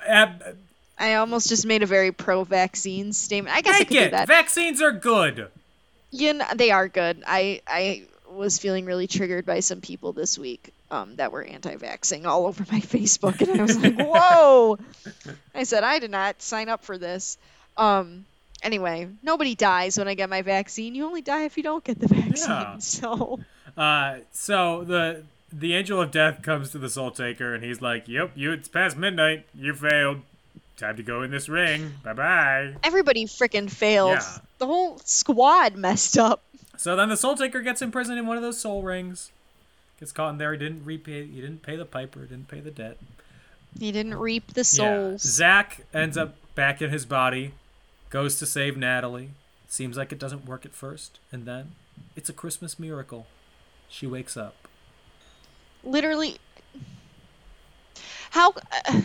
[0.08, 0.58] ab-
[0.98, 3.56] I almost just made a very pro-vaccine statement.
[3.56, 4.28] I guess I could do that.
[4.28, 5.50] Vaccines are good.
[6.12, 7.24] you know, they are good.
[7.26, 12.26] I I was feeling really triggered by some people this week um, that were anti-vaxxing
[12.26, 14.78] all over my Facebook, and I was like, "Whoa!"
[15.54, 17.38] I said, "I did not sign up for this."
[17.78, 18.26] Um,
[18.64, 20.96] anyway, nobody dies when I get my vaccine.
[20.96, 22.50] You only die if you don't get the vaccine.
[22.50, 22.78] Yeah.
[22.80, 23.40] So
[23.78, 25.24] Uh, so the
[25.54, 28.52] the angel of death comes to the soul taker, and he's like, "Yep, you.
[28.52, 29.46] It's past midnight.
[29.56, 30.22] You failed.
[30.78, 31.94] Time to go in this ring.
[32.04, 34.18] Bye bye." everybody freaking failed.
[34.20, 34.38] Yeah.
[34.58, 36.44] The whole squad messed up.
[36.82, 39.30] So then the soul taker gets imprisoned in one of those soul rings.
[40.00, 40.52] Gets caught in there.
[40.52, 41.28] He didn't repay.
[41.28, 42.22] He didn't pay the piper.
[42.22, 42.98] Didn't pay the debt.
[43.80, 44.64] He didn't reap the Yeah.
[44.64, 45.22] souls.
[45.22, 47.54] Zach ends up back in his body,
[48.10, 49.30] goes to save Natalie.
[49.68, 51.76] Seems like it doesn't work at first, and then
[52.16, 53.28] it's a Christmas miracle.
[53.88, 54.56] She wakes up.
[55.84, 56.38] literally
[58.32, 58.54] How?
[58.88, 59.02] Uh,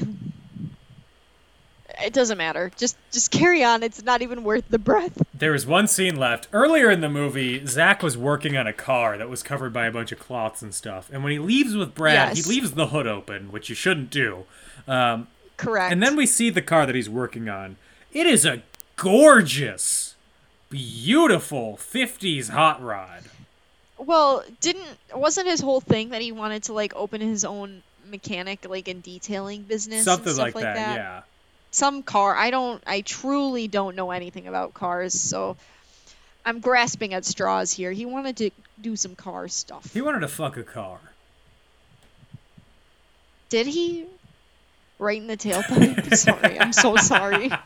[2.05, 2.70] it doesn't matter.
[2.76, 3.82] Just just carry on.
[3.82, 5.22] It's not even worth the breath.
[5.34, 6.49] There is one scene left.
[6.53, 9.92] Earlier in the movie, Zach was working on a car that was covered by a
[9.92, 11.09] bunch of cloths and stuff.
[11.12, 12.44] And when he leaves with Brad, Yes.
[12.47, 14.44] he leaves the hood open, which you shouldn't do.
[14.88, 15.92] Um, Correct.
[15.92, 17.76] and then we see the car that he's working on.
[18.12, 18.62] It is a
[18.97, 20.14] gorgeous,
[20.70, 23.22] beautiful 50s hot rod.
[23.99, 28.68] Well, didn't wasn't his whole thing that he wanted to like open his own mechanic
[28.68, 31.22] like and detailing business Something stuff like, that, yeah.
[31.77, 32.35] Some car.
[32.35, 35.59] I don't I truly don't know anything about cars, so
[36.43, 37.93] I'm grasping at straws here.
[37.93, 38.51] He wanted to
[38.81, 39.93] do some car stuff.
[39.93, 40.99] He wanted to fuck a car.
[43.51, 44.07] Did he?
[44.99, 46.16] Right in the tailpipe?
[46.16, 46.59] sorry.
[46.59, 47.53] I'm so sorry.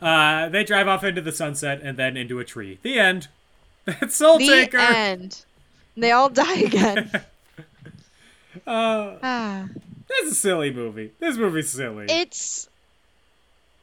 [0.00, 2.78] Uh, they drive off into the sunset and then into a tree.
[2.82, 3.26] The end.
[3.84, 4.78] That's Soul the Taker.
[4.78, 5.44] The end.
[5.96, 7.10] And they all die again.
[8.64, 9.68] Uh, ah.
[10.08, 11.10] this is a silly movie.
[11.18, 12.06] This movie's silly.
[12.08, 12.69] It's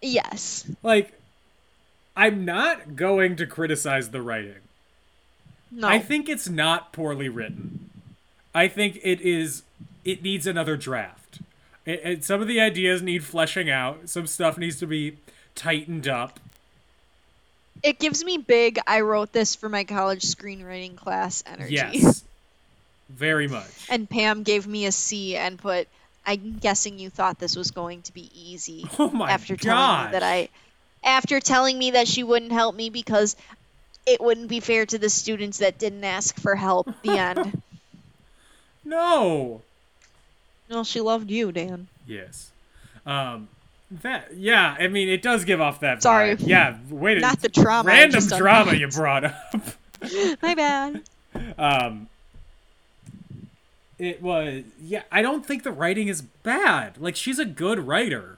[0.02, 0.66] yes.
[0.84, 1.14] like,
[2.16, 4.56] I'm not going to criticize the writing.
[5.72, 5.88] No.
[5.88, 7.90] I think it's not poorly written.
[8.56, 9.64] I think it is.
[10.06, 11.42] It needs another draft.
[11.86, 14.10] It, it, some of the ideas need fleshing out.
[14.10, 15.18] Some stuff needs to be
[15.56, 16.40] tightened up.
[17.84, 21.76] it gives me big I wrote this for my college screenwriting class energy.
[21.76, 22.24] Yes,
[23.10, 23.88] very much.
[23.90, 25.88] And Pam gave me a C and put
[26.28, 30.12] I'm guessing you thought this was going to be easy Oh my after telling me
[30.12, 30.24] that.
[30.24, 30.50] I
[31.04, 33.36] after telling me that she wouldn't help me because
[34.06, 36.90] it wouldn't be fair to the students that didn't ask for help.
[37.02, 37.62] The end.
[38.86, 39.62] No.
[40.70, 41.88] well, she loved you, Dan.
[42.06, 42.52] Yes.
[43.06, 43.48] Um.
[44.02, 44.76] That yeah.
[44.78, 46.04] I mean, it does give off that.
[46.04, 46.36] Sorry.
[46.36, 46.46] vibe.
[46.48, 46.78] Yeah.
[46.90, 47.22] Wait.
[47.22, 48.80] Not the trauma Random drama unpacked.
[48.80, 49.64] you brought up.
[50.42, 51.02] My bad.
[51.58, 52.08] Um,
[54.00, 55.04] it was yeah.
[55.12, 56.98] I don't think the writing is bad.
[56.98, 58.38] Like she's a good writer.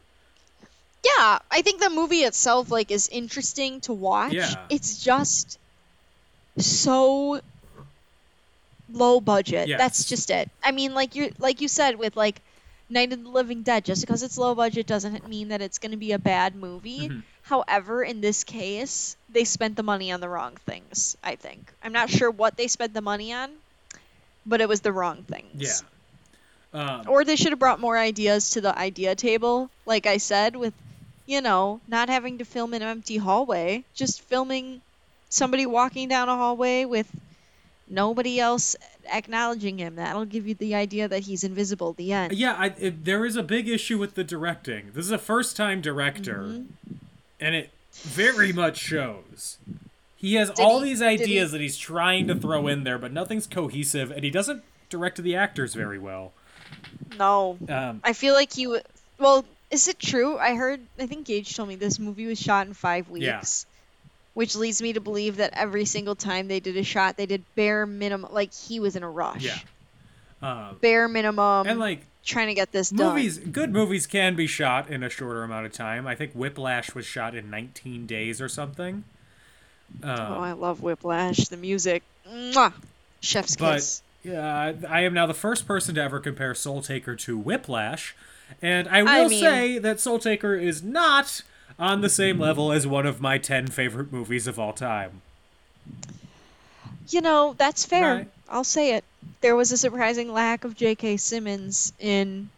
[1.04, 4.34] Yeah, I think the movie itself like is interesting to watch.
[4.34, 4.66] Yeah.
[4.70, 5.60] It's just
[6.58, 7.42] so
[8.92, 9.68] low budget.
[9.68, 9.78] Yes.
[9.78, 10.50] That's just it.
[10.64, 12.42] I mean, like you like you said with like
[12.90, 15.92] Night of the Living Dead, just because it's low budget doesn't mean that it's going
[15.92, 17.10] to be a bad movie.
[17.10, 17.20] Mm-hmm.
[17.44, 21.72] However, in this case, they spent the money on the wrong things, I think.
[21.84, 23.52] I'm not sure what they spent the money on,
[24.50, 25.84] but it was the wrong things.
[26.74, 26.82] Yeah.
[27.00, 30.56] Um, Or they should have brought more ideas to the idea table, like I said,
[30.56, 30.74] with,
[31.26, 34.82] you know, not having to film an empty hallway, just filming
[35.30, 37.08] somebody walking down a hallway with
[37.88, 38.76] nobody else
[39.12, 39.96] acknowledging him.
[39.96, 41.92] That'll give you the idea that he's invisible.
[41.92, 42.34] At the end.
[42.34, 42.56] yeah.
[42.58, 44.92] I, it, there is a big issue with the directing.
[44.94, 46.94] This is a first-time director, Mm-hmm.
[47.40, 49.58] and it very much shows.
[50.20, 52.98] He has all he- these did he- ideas that he's trying to throw in there,
[52.98, 56.34] but nothing's cohesive, and he doesn't direct the actors very well.
[57.18, 57.58] No.
[57.70, 58.64] Um, I feel like he.
[58.66, 58.82] W-
[59.18, 60.38] well, is it true?
[60.38, 60.82] I heard.
[61.00, 63.26] I think Gage told me this movie was shot in five weeks.
[63.26, 63.42] Yeah.
[64.36, 67.44] Which leads me to believe that every single time they did a shot, they did
[67.56, 68.32] bare minimum.
[68.34, 69.44] Like he was in a rush.
[69.44, 69.58] yeah.
[70.42, 71.68] Um, Bare minimum.
[71.68, 73.10] and like trying to get this done.
[73.16, 76.94] movies good movies can be shot in a shorter amount of time i think whiplash
[76.94, 79.04] was shot in 19 days or something
[80.04, 81.48] Oh, um, I love Whiplash.
[81.50, 82.04] The music.
[82.28, 82.74] Mwah!
[83.22, 84.02] Chef's but kiss.
[84.24, 88.16] yeah i am now the first person to ever compare soul taker to whiplash
[88.62, 91.42] and i will I mean- say that soul taker is not
[91.78, 95.22] on the same level as one of my 10 favorite movies of all time
[97.10, 98.16] You know, that's fair.
[98.16, 98.28] Right.
[98.48, 99.04] I'll say it.
[99.42, 101.18] There was a surprising lack of J.K.
[101.18, 102.50] Simmons in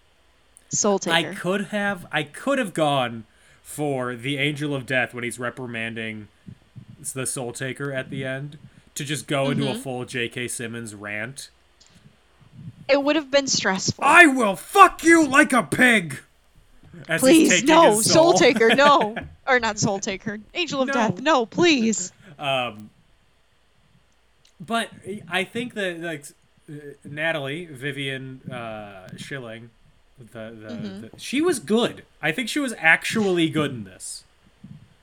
[0.69, 1.29] Soul Taker.
[1.29, 3.23] i could have i could have gone
[3.63, 6.27] for the angel of death when he's reprimanding
[7.13, 8.57] the soul taker at the end
[8.95, 9.75] to just go into Mm-hmm.
[9.77, 11.49] a full j.k simmons rant
[12.87, 14.03] It would have been stressful.
[14.03, 16.19] I will fuck you like a pig.
[17.07, 17.93] As please, no.
[18.01, 18.33] Soul soul.
[18.33, 19.15] Taker, no.
[19.47, 20.39] or not Soul Taker.
[20.53, 20.93] Angel of No.
[20.93, 22.11] Death, no, please.
[22.37, 22.89] Um,
[24.59, 24.89] but
[25.29, 26.25] I think that like
[27.05, 29.69] Natalie Vivian uh, Schilling,
[30.19, 30.39] the, the,
[30.73, 31.01] Mm-hmm.
[31.01, 32.03] the she was good.
[32.21, 34.23] I think she was actually good in this.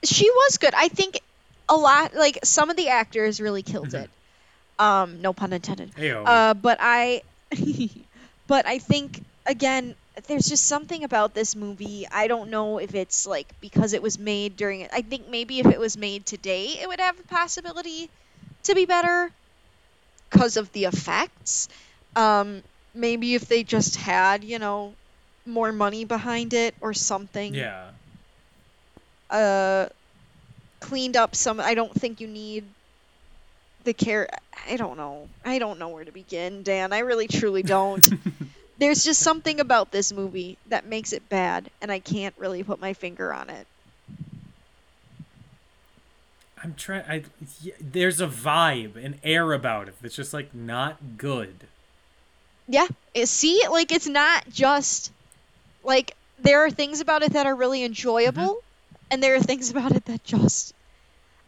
[0.05, 0.75] She was good.
[0.75, 1.21] I think
[1.69, 4.11] a lot, like, some of the actors really killed it.
[4.79, 5.93] Um, no pun intended.
[5.95, 6.23] Heyo.
[6.25, 7.23] Uh, but I,
[8.47, 9.95] but I think again,
[10.27, 12.07] there's just something about this movie.
[12.11, 14.87] I don't know if it's like because it was made during.
[14.93, 18.09] I think maybe if it was made today, it would have a possibility
[18.65, 19.31] to be better
[20.31, 21.69] because of the effects.
[22.15, 22.63] Um,
[22.95, 24.95] maybe if they just had, you know,
[25.47, 27.55] more money behind it or something.
[27.55, 27.91] yeah.
[29.31, 29.89] Uh,
[30.81, 31.61] cleaned up some.
[31.61, 32.65] I don't think you need
[33.85, 34.29] the care.
[34.69, 35.29] I don't know.
[35.45, 36.93] I don't know where to begin, Dan.
[36.93, 38.07] I really truly don't.
[38.79, 42.81] There's just something about this movie that makes it bad, and I can't really put
[42.81, 43.67] my finger on it.
[46.63, 47.05] I'm trying.
[47.09, 47.25] I
[47.65, 51.55] y- there's a vibe, an air about it that's just like not good.
[52.69, 52.87] Yeah,
[53.25, 55.13] see, like it's not just
[55.85, 57.87] like there are things about it that are really mm-hmm.
[57.87, 58.63] enjoyable,
[59.11, 60.75] and there are things about it that just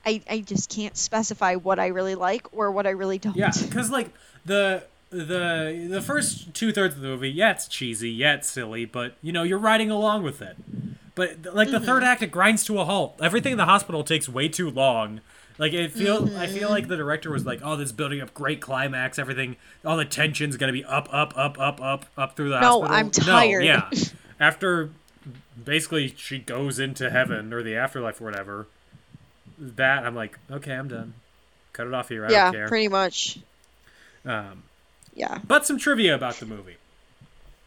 [0.04, 3.36] I I just can't specify what I really like or what I really don't.
[3.36, 4.12] Yeah, because like
[4.44, 8.84] the the the first two thirds of the movie, yeah, it's cheesy, yeah, it's silly,
[8.84, 10.56] but you know you're riding along with it.
[11.14, 11.86] But like the mm-hmm.
[11.86, 13.18] third act, it grinds to a halt.
[13.20, 15.20] Everything in the hospital takes way too long.
[15.58, 16.70] Like it feel, I feel mm-hmm.
[16.70, 19.18] like the director was like, "Oh, this is building up great climax.
[19.18, 22.80] Everything, all the tension's gonna be up, up, up, up, up, up through the No,
[22.80, 23.64] hospital." I'm tired.
[23.64, 23.90] No, yeah.
[24.38, 24.90] After
[25.64, 28.66] basically she goes into heaven or the afterlife or whatever,
[29.58, 31.14] that I'm like, okay, I'm done.
[31.72, 32.26] Cut it off here.
[32.26, 32.68] I yeah, don't care.
[32.68, 33.38] pretty much.
[34.24, 34.64] Um,
[35.14, 35.38] Yeah.
[35.46, 36.76] but some trivia about the movie.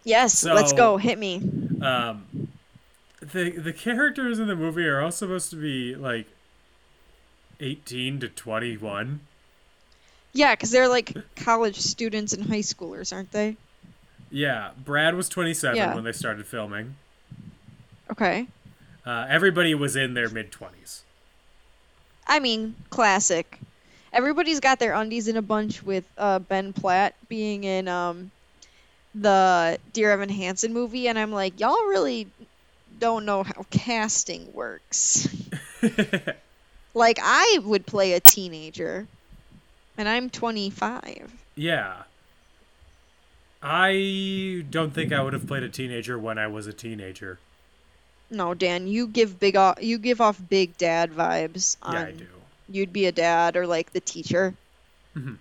[0.03, 0.97] Yes, let's go.
[0.97, 1.37] Hit me.
[1.81, 2.49] Um,
[3.21, 6.27] the the characters in the movie are all supposed to be like
[7.61, 9.21] eighteen to twenty one.
[10.33, 13.55] Yeah, because they're like college students and high schoolers, aren't they?
[14.29, 15.95] Yeah, Brad was twenty seven Yeah.
[15.95, 16.95] when they started filming.
[18.13, 18.45] Okay.
[19.07, 21.01] Uh, everybody was in their mid twenties.
[22.27, 23.59] I mean, classic.
[24.13, 28.29] Everybody's got their undies in a bunch with uh, Ben Platt being in um,
[29.15, 32.27] the Dear Evan Hansen movie, and I'm like, y'all really
[32.99, 35.27] don't know how casting works.
[36.93, 39.07] like, I would play a teenager,
[39.97, 41.33] and I'm 25.
[41.55, 42.03] Yeah.
[43.63, 47.39] I don't think I would have played a teenager when I was a teenager.
[48.33, 51.77] No, Dan, you give big off, you give off big dad vibes.
[51.83, 52.27] On, Yeah, I do.
[52.69, 54.55] You'd be a dad or like the teacher,
[55.15, 55.37] Mm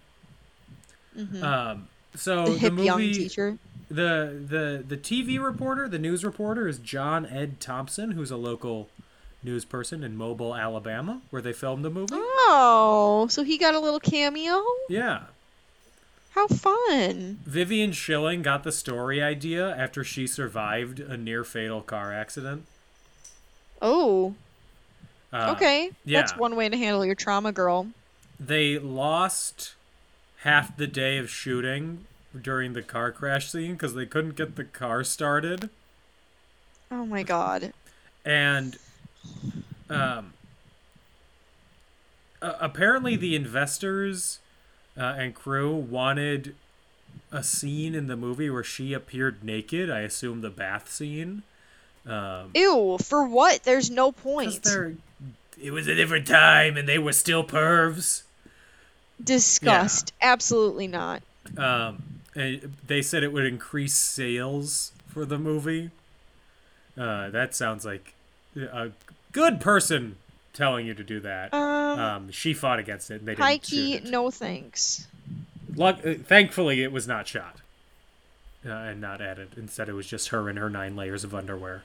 [1.15, 1.43] hmm.
[1.43, 3.59] Um, so the the, hip young movie, teacher.
[3.91, 8.89] the the the TV reporter, the news reporter, is John Ed Thompson, who's a local
[9.43, 12.15] news person in Mobile, Alabama, where they filmed the movie.
[12.15, 14.63] Oh, so he got a little cameo.
[14.89, 15.25] Yeah.
[16.31, 17.41] How fun!
[17.45, 22.65] Vivian Schilling got the story idea after she survived a near fatal car accident.
[23.83, 24.35] Oh,
[25.33, 25.91] Uh, okay.
[26.07, 27.89] That's one way to handle your trauma, girl.
[28.39, 29.75] They lost
[30.41, 32.07] half the day of shooting
[32.41, 35.69] during the car crash scene because they couldn't get the car started.
[36.91, 37.73] Oh my god.
[38.25, 38.77] and
[39.91, 40.33] um,
[42.41, 44.39] uh, apparently the investors
[44.97, 46.55] uh, and crew wanted
[47.31, 49.91] a scene in the movie where she appeared naked.
[49.91, 51.43] I assume the bath scene.
[52.07, 53.63] Um, Ew, for what?
[53.63, 54.67] There's no point.
[55.61, 58.23] it was a different time, and they were still pervs.
[59.23, 60.13] Disgust.
[60.21, 61.23] Absolutely not.
[61.57, 62.03] Um,
[62.35, 65.91] and they said it would increase sales for the movie.
[66.99, 68.15] Uh, that sounds like
[68.57, 68.91] a
[69.33, 70.17] good person
[70.53, 71.55] telling you to do that.
[71.55, 75.07] Um, Um, she fought against it, and they didn't key, no thanks.
[75.75, 77.57] Luck- uh, thankfully, it was not shot
[78.67, 79.51] uh, and not added.
[79.57, 81.85] Instead, it was just her in her nine layers of underwear.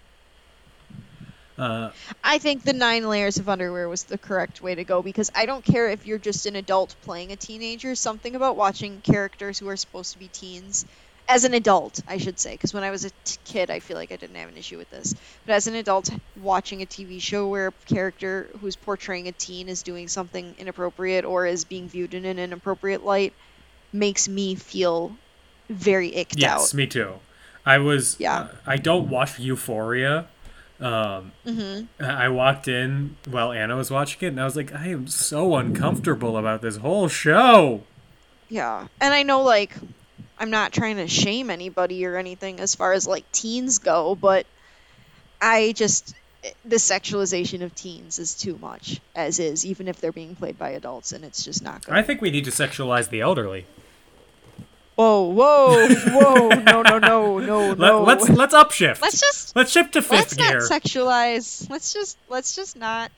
[1.58, 1.90] Uh,
[2.24, 5.46] I think the nine layers of underwear was the correct way to go because I
[5.46, 7.96] don't care if you're just an adult playing a teenager.
[7.96, 10.86] Something about watching characters who are supposed to be teens,
[11.28, 13.98] as an adult, I should say, because when I was a t- kid, I feel
[13.98, 15.14] like I didn't have an issue with this.
[15.46, 16.10] But as an adult,
[16.42, 21.26] watching a TV show where a character who's portraying a teen is doing something inappropriate
[21.26, 23.34] or is being viewed in an inappropriate light
[23.92, 25.16] makes me feel
[25.70, 26.78] very icked yes, out.
[26.78, 27.14] me too.
[27.66, 28.16] I was.
[28.20, 28.40] Yeah.
[28.40, 30.28] uh, I don't watch Euphoria.
[30.80, 32.04] Um, Mm-hmm.
[32.04, 35.56] I walked in while Anna was watching it, and I was like, I am so
[35.56, 37.84] uncomfortable about this whole show.
[38.50, 38.88] Yeah.
[39.02, 39.76] And I know like
[40.40, 44.46] I'm not trying to shame anybody or anything as far as like teens go, but
[45.42, 46.16] I just
[46.64, 50.70] the sexualization of teens is too much as is, even if they're being played by
[50.70, 51.96] adults and it's just not good.
[51.96, 53.66] I think we need to sexualize the elderly.
[54.98, 58.04] Whoa, whoa, whoa, no, no, no, no, Let, no.
[58.04, 59.00] Let's let's upshift.
[59.00, 61.70] Let's just let's shift to 5th let's not sexualize.
[61.70, 63.12] Let's just let's just not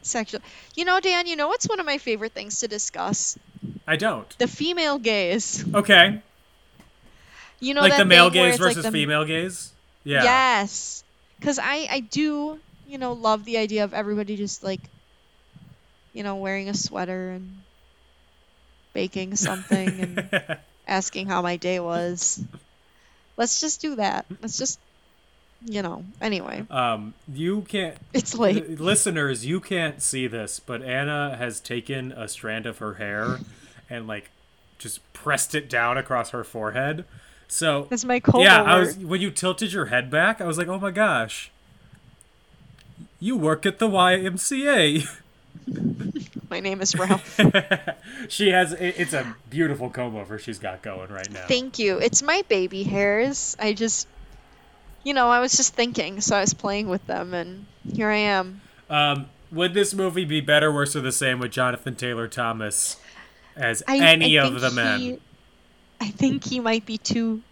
[0.00, 0.40] sexual.
[0.74, 3.38] You know, Dan, you know what's one of my favorite things to discuss?
[3.86, 4.26] I don't.
[4.38, 5.62] The female gaze.
[5.74, 6.22] Okay.
[7.60, 9.72] You know like that the male gaze it's like versus the- female gaze.
[10.04, 10.22] Yeah.
[10.22, 11.04] Yes.
[11.38, 12.58] Because I, I do,
[12.88, 14.80] you know, love the idea of everybody just like,
[16.14, 17.58] you know, wearing a sweater and
[18.94, 22.42] baking something and asking how my day was.
[23.36, 24.26] Let's just do that.
[24.40, 24.78] Let's just,
[25.64, 27.96] you know, anyway, Um, you can't.
[28.12, 28.80] it's late.
[28.80, 33.38] Listeners, you can't see this, but Anna has taken a strand of her hair
[33.90, 34.30] and like
[34.78, 37.04] just pressed it down across her forehead.
[37.48, 40.58] So That's my coma yeah, I was when you tilted your head back, I was
[40.58, 41.50] like, oh my gosh,
[43.20, 45.06] you work at the YMCA.
[46.50, 47.38] My name is Ralph.
[48.28, 51.46] she has it's a beautiful comb over she's got going right now.
[51.46, 51.98] Thank you.
[51.98, 53.56] It's my baby hairs.
[53.58, 54.06] I just,
[55.02, 58.16] you know, I was just thinking, so I was playing with them, and here I
[58.16, 58.60] am.
[58.88, 62.96] Um, would this movie be better, worse, or the same with Jonathan Taylor Thomas
[63.56, 65.00] as I, any I of the men?
[65.00, 65.18] he-
[66.00, 67.42] I think he might be too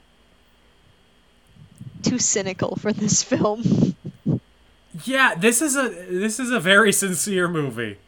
[2.02, 3.96] too cynical for this film.
[5.02, 7.98] Yeah, this is a this is a very sincere movie.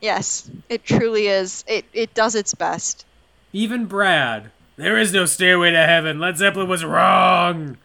[0.00, 1.64] Yes, it truly is.
[1.66, 3.04] It it does its best.
[3.52, 6.18] Even Brad, there is no stairway to heaven.
[6.20, 7.78] Led Zeppelin was wrong.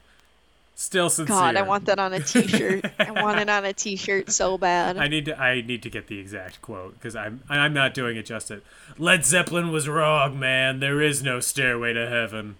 [0.76, 1.36] Still sincere.
[1.36, 2.86] God, I want that on a T-shirt.
[2.98, 4.98] I want it on a T-shirt so bad.
[4.98, 8.18] I need to I need to get the exact quote because I'm I'm not doing
[8.18, 8.64] it justice.
[8.98, 10.80] Led Zeppelin was wrong, man.
[10.80, 12.56] There is no stairway to heaven.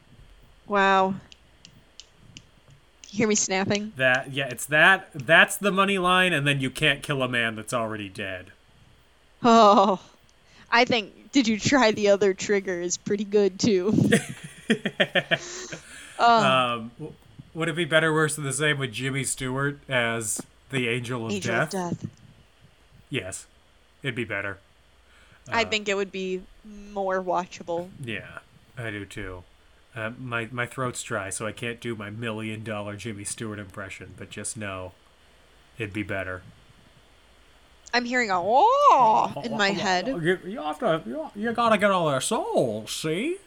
[0.68, 1.16] Wow.
[3.10, 3.92] You hear me snapping?
[3.98, 7.56] That yeah, it's that that's the money line, and then you can't kill a man
[7.56, 8.52] that's already dead.
[9.44, 10.00] Oh,
[10.72, 11.32] I think.
[11.32, 12.82] Did you try the other trigger?
[12.82, 13.94] Is pretty good too.
[16.20, 16.92] oh, Um,
[17.54, 21.32] would it be better, worse, or the same with Jimmy Stewart as the Angel of
[21.32, 21.74] Angel Death?
[21.74, 22.06] of Death.
[23.10, 23.48] Yes,
[24.04, 24.58] it'd be better.
[25.52, 26.44] I think it would be
[26.94, 27.90] more watchable.
[28.04, 28.40] Yeah,
[28.78, 29.44] I do too.
[29.96, 34.14] Uh, my my throat's dry, so I can't do my million dollar Jimmy Stewart impression.
[34.16, 34.94] But just know,
[35.78, 36.44] it'd be better.
[37.94, 40.08] I'm hearing a oh in my head.
[40.08, 41.02] You, you have to.
[41.06, 42.92] You, you gotta get all their souls.
[42.92, 43.38] See.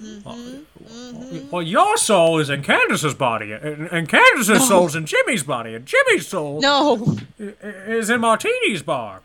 [0.00, 5.72] Mm-hmm, Well, your soul is in Candace's body, and, and Candace's soul's in Jimmy's body,
[5.74, 9.20] and Jimmy's soul No, is in Martini's bar.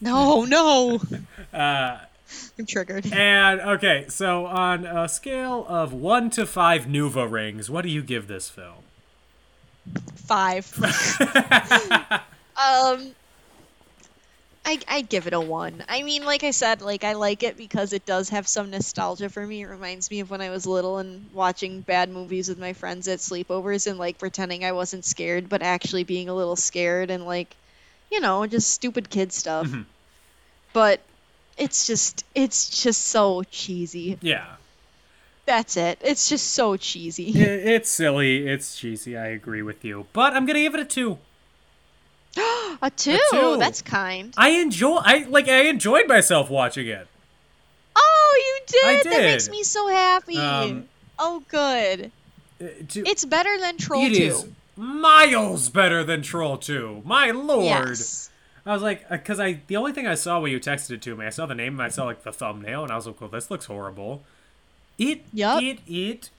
[0.00, 1.00] no, no.
[1.52, 1.98] Uh,
[2.58, 3.10] I'm triggered.
[3.12, 8.02] and okay, so on a scale of one to five Nuva rings, what do you
[8.02, 8.84] give this film?
[10.14, 10.70] Five.
[12.56, 13.14] um,
[14.68, 15.82] I I give it a one.
[15.88, 19.30] I mean, like I said, like I like it because it does have some nostalgia
[19.30, 19.62] for me.
[19.62, 23.08] It reminds me of when I was little and watching bad movies with my friends
[23.08, 27.24] at sleepovers and like pretending I wasn't scared, but actually being a little scared and
[27.24, 27.56] like,
[28.12, 29.68] you know, just stupid kid stuff.
[29.68, 29.82] Mm-hmm.
[30.74, 31.00] But
[31.56, 34.18] it's just it's just so cheesy.
[34.20, 34.56] Yeah,
[35.46, 35.98] That's it.
[36.02, 37.32] It's just so cheesy.
[37.36, 39.16] I- it's silly, it's cheesy.
[39.16, 41.16] I agree with you, but I'm gonna give it a two.
[42.82, 43.18] A two.
[43.30, 43.56] two.
[43.58, 44.32] That's kind.
[44.36, 44.96] I enjoy.
[44.96, 45.48] I like.
[45.48, 47.06] I enjoyed myself watching it.
[47.96, 48.84] Oh, you did.
[48.84, 50.38] I That makes me so happy.
[50.38, 52.12] Um, oh, good.
[52.60, 54.14] Uh, to- It's better than Troll it 2.
[54.14, 57.02] It is miles better than Troll Two.
[57.04, 57.64] My lord.
[57.64, 58.30] Yes.
[58.64, 61.16] I was like, because I the only thing I saw when you texted it to
[61.16, 63.20] me, I saw the name and I saw like the thumbnail, and I was like,
[63.20, 64.22] well, this looks horrible.
[64.98, 65.62] It Yup.
[65.62, 66.30] it it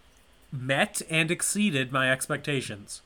[0.51, 3.01] met and exceeded my expectations.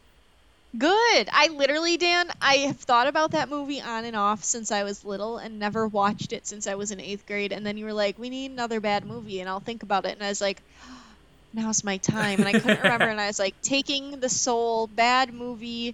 [0.78, 1.30] Good.
[1.32, 5.06] I literally, Dan, I have thought about that movie on and off since I was
[5.06, 7.52] little and never watched it since I was in eighth grade.
[7.52, 9.40] And then you were like, we need another bad movie.
[9.40, 10.14] And I'll think about it.
[10.14, 10.62] And I was like,
[11.54, 12.40] now's my time.
[12.40, 13.06] And I couldn't remember.
[13.06, 15.94] And I was like, taking the soul, bad movie,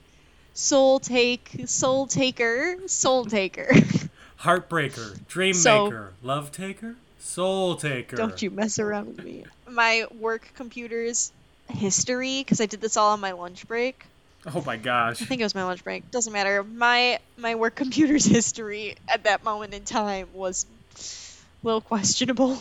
[0.53, 3.69] soul take, soul taker, soul taker.
[4.41, 8.15] Heartbreaker, Dream So- Maker, Love Taker, Soul Taker.
[8.15, 9.43] Don't you mess around with me.
[9.69, 11.33] My work computer's
[11.67, 14.05] history, because I did this all on my lunch break.
[14.45, 15.21] Oh my gosh.
[15.21, 16.09] I think it was my lunch break.
[16.11, 16.63] Doesn't matter.
[16.63, 20.65] My my work computer's history at that moment in time was
[20.95, 22.57] a little questionable.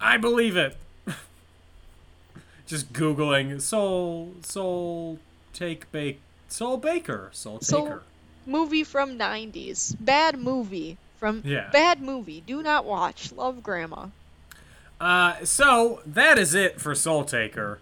[0.00, 0.76] I believe it.
[2.66, 5.18] Just googling Soul Soul
[5.52, 8.00] Take Bake Soul Baker Soul Soul-
[8.46, 9.96] Movie from 90s.
[9.98, 11.70] Bad movie from Yeah.
[11.72, 12.42] bad movie.
[12.46, 13.32] Do not watch.
[13.32, 14.08] Love grandma.
[15.00, 17.78] Uh, so that is it for Soul Taker.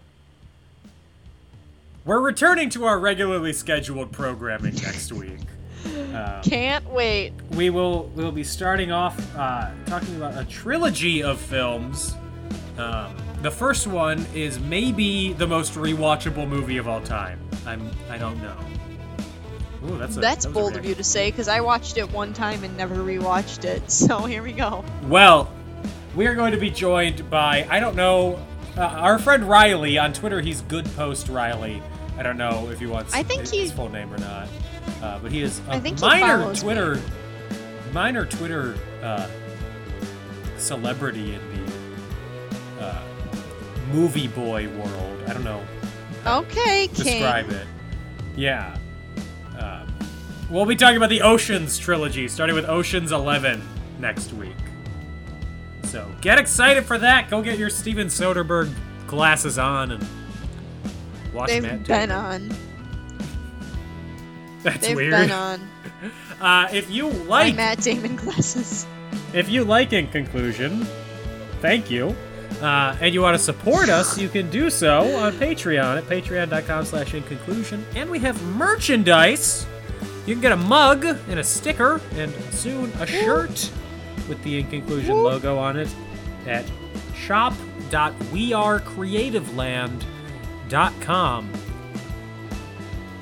[2.04, 5.38] We're returning to our regularly scheduled programming next week.
[6.42, 7.32] Can't wait.
[7.52, 12.16] We will we'll be starting off uh, talking about a trilogy of films.
[12.76, 17.38] Um, the first one is maybe the most rewatchable movie of all time.
[17.66, 18.56] I'm I don't know.
[19.86, 22.32] Ooh, that's a, That's that bold of you to say because I watched it one
[22.32, 23.82] time and never rewatched it.
[23.90, 24.84] So here we go.
[25.04, 25.52] Well,
[26.16, 28.44] we are going to be joined by I don't know
[28.76, 30.40] uh, our friend Riley on Twitter.
[30.40, 31.80] He's Good Post Riley.
[32.18, 34.48] I don't know if he wants I think his, he- his full name or not,
[35.02, 36.72] uh, but he is a I think minor follows me.
[36.74, 37.00] Twitter
[37.92, 39.28] minor Twitter uh,
[40.56, 41.40] celebrity in
[42.78, 43.02] the uh,
[43.92, 45.22] movie boy world.
[45.26, 45.62] I don't know
[46.26, 47.04] Okay, King.
[47.04, 47.66] describe it.
[48.36, 48.76] Yeah.
[49.58, 49.84] Uh,
[50.50, 53.60] we'll be talking about the Oceans trilogy, starting with Oceans 11
[53.98, 54.54] next week.
[55.84, 57.28] So get excited for that.
[57.28, 58.72] Go get your Steven Soderbergh
[59.08, 60.06] glasses on and
[61.32, 62.50] watch They've Matt been on.
[64.62, 65.12] That's They've weird.
[65.12, 65.68] been on.
[66.40, 68.84] Uh, if you My like Matt Damon glasses.
[69.32, 70.84] If you like In Conclusion,
[71.60, 72.16] thank you.
[72.60, 76.84] Uh, and you want to support us, you can do so on Patreon at patreon.com
[76.84, 77.86] slash in conclusion.
[77.94, 79.64] And we have merchandise.
[80.26, 83.70] You can get a mug and a sticker and soon a shirt
[84.28, 85.94] with the In Conclusion logo on it
[86.48, 86.64] at
[87.14, 90.11] shop.wearecreativeland.com.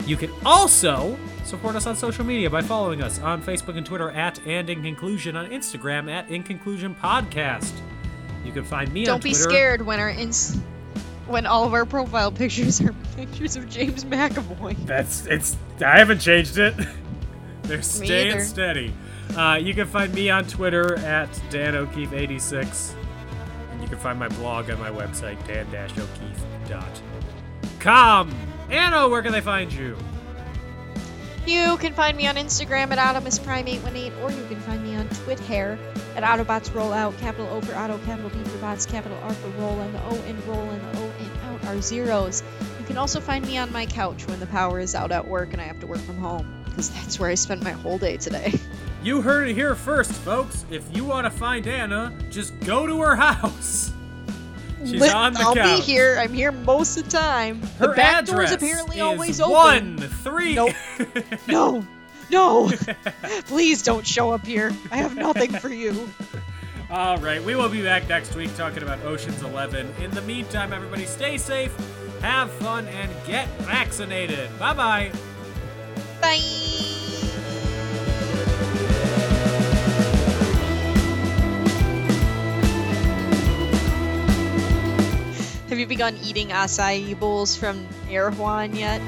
[0.07, 4.11] You can also support us on social media by following us on Facebook and Twitter
[4.11, 7.73] at and in conclusion on Instagram at in conclusion podcast.
[8.45, 9.51] You can find me on Don't be Twitter.
[9.51, 10.59] scared when our ins
[11.27, 14.77] when all of our profile pictures are pictures of James McAvoy.
[14.87, 15.57] That's it's.
[15.85, 16.75] I haven't changed it.
[17.63, 18.95] They're staying steady.
[19.37, 22.95] Uh, you can find me on Twitter at Dan O'Keefe86,
[23.71, 27.20] and you can find my blog on my website dan-o'keefe.com.
[27.87, 29.97] Anna, where can they find you?
[31.47, 35.79] You can find me on Instagram at AutomusPrime818, or you can find me on Twitter
[36.15, 39.81] at Autobots Rollout, capital O for Auto, capital B for Bots, capital R for Roll,
[39.81, 42.43] and the O in Roll and the O in Out are zeros.
[42.79, 45.53] You can also find me on my couch when the power is out at work
[45.53, 48.17] and I have to work from home, because that's where I spent my whole day
[48.17, 48.53] today.
[49.03, 50.67] You heard it here first, folks.
[50.71, 53.95] If you want to find Anna, just go to her house.
[54.85, 55.79] She's Lit- on the I'll couch.
[55.79, 56.17] be here.
[56.19, 57.61] I'm here most of the time.
[57.79, 59.53] Her the back door is apparently always open.
[59.53, 60.55] one three.
[60.55, 60.75] Nope.
[61.47, 61.87] No,
[62.31, 62.71] no.
[63.47, 64.73] Please don't show up here.
[64.91, 66.09] I have nothing for you.
[66.91, 69.93] All right, we will be back next week talking about Ocean's Eleven.
[70.01, 71.73] In the meantime, everybody stay safe,
[72.21, 74.49] have fun, and get vaccinated.
[74.59, 75.13] Bye bye.
[76.21, 76.97] Bye.
[85.71, 89.01] Have you begun eating acai bowls from Erewhon yet?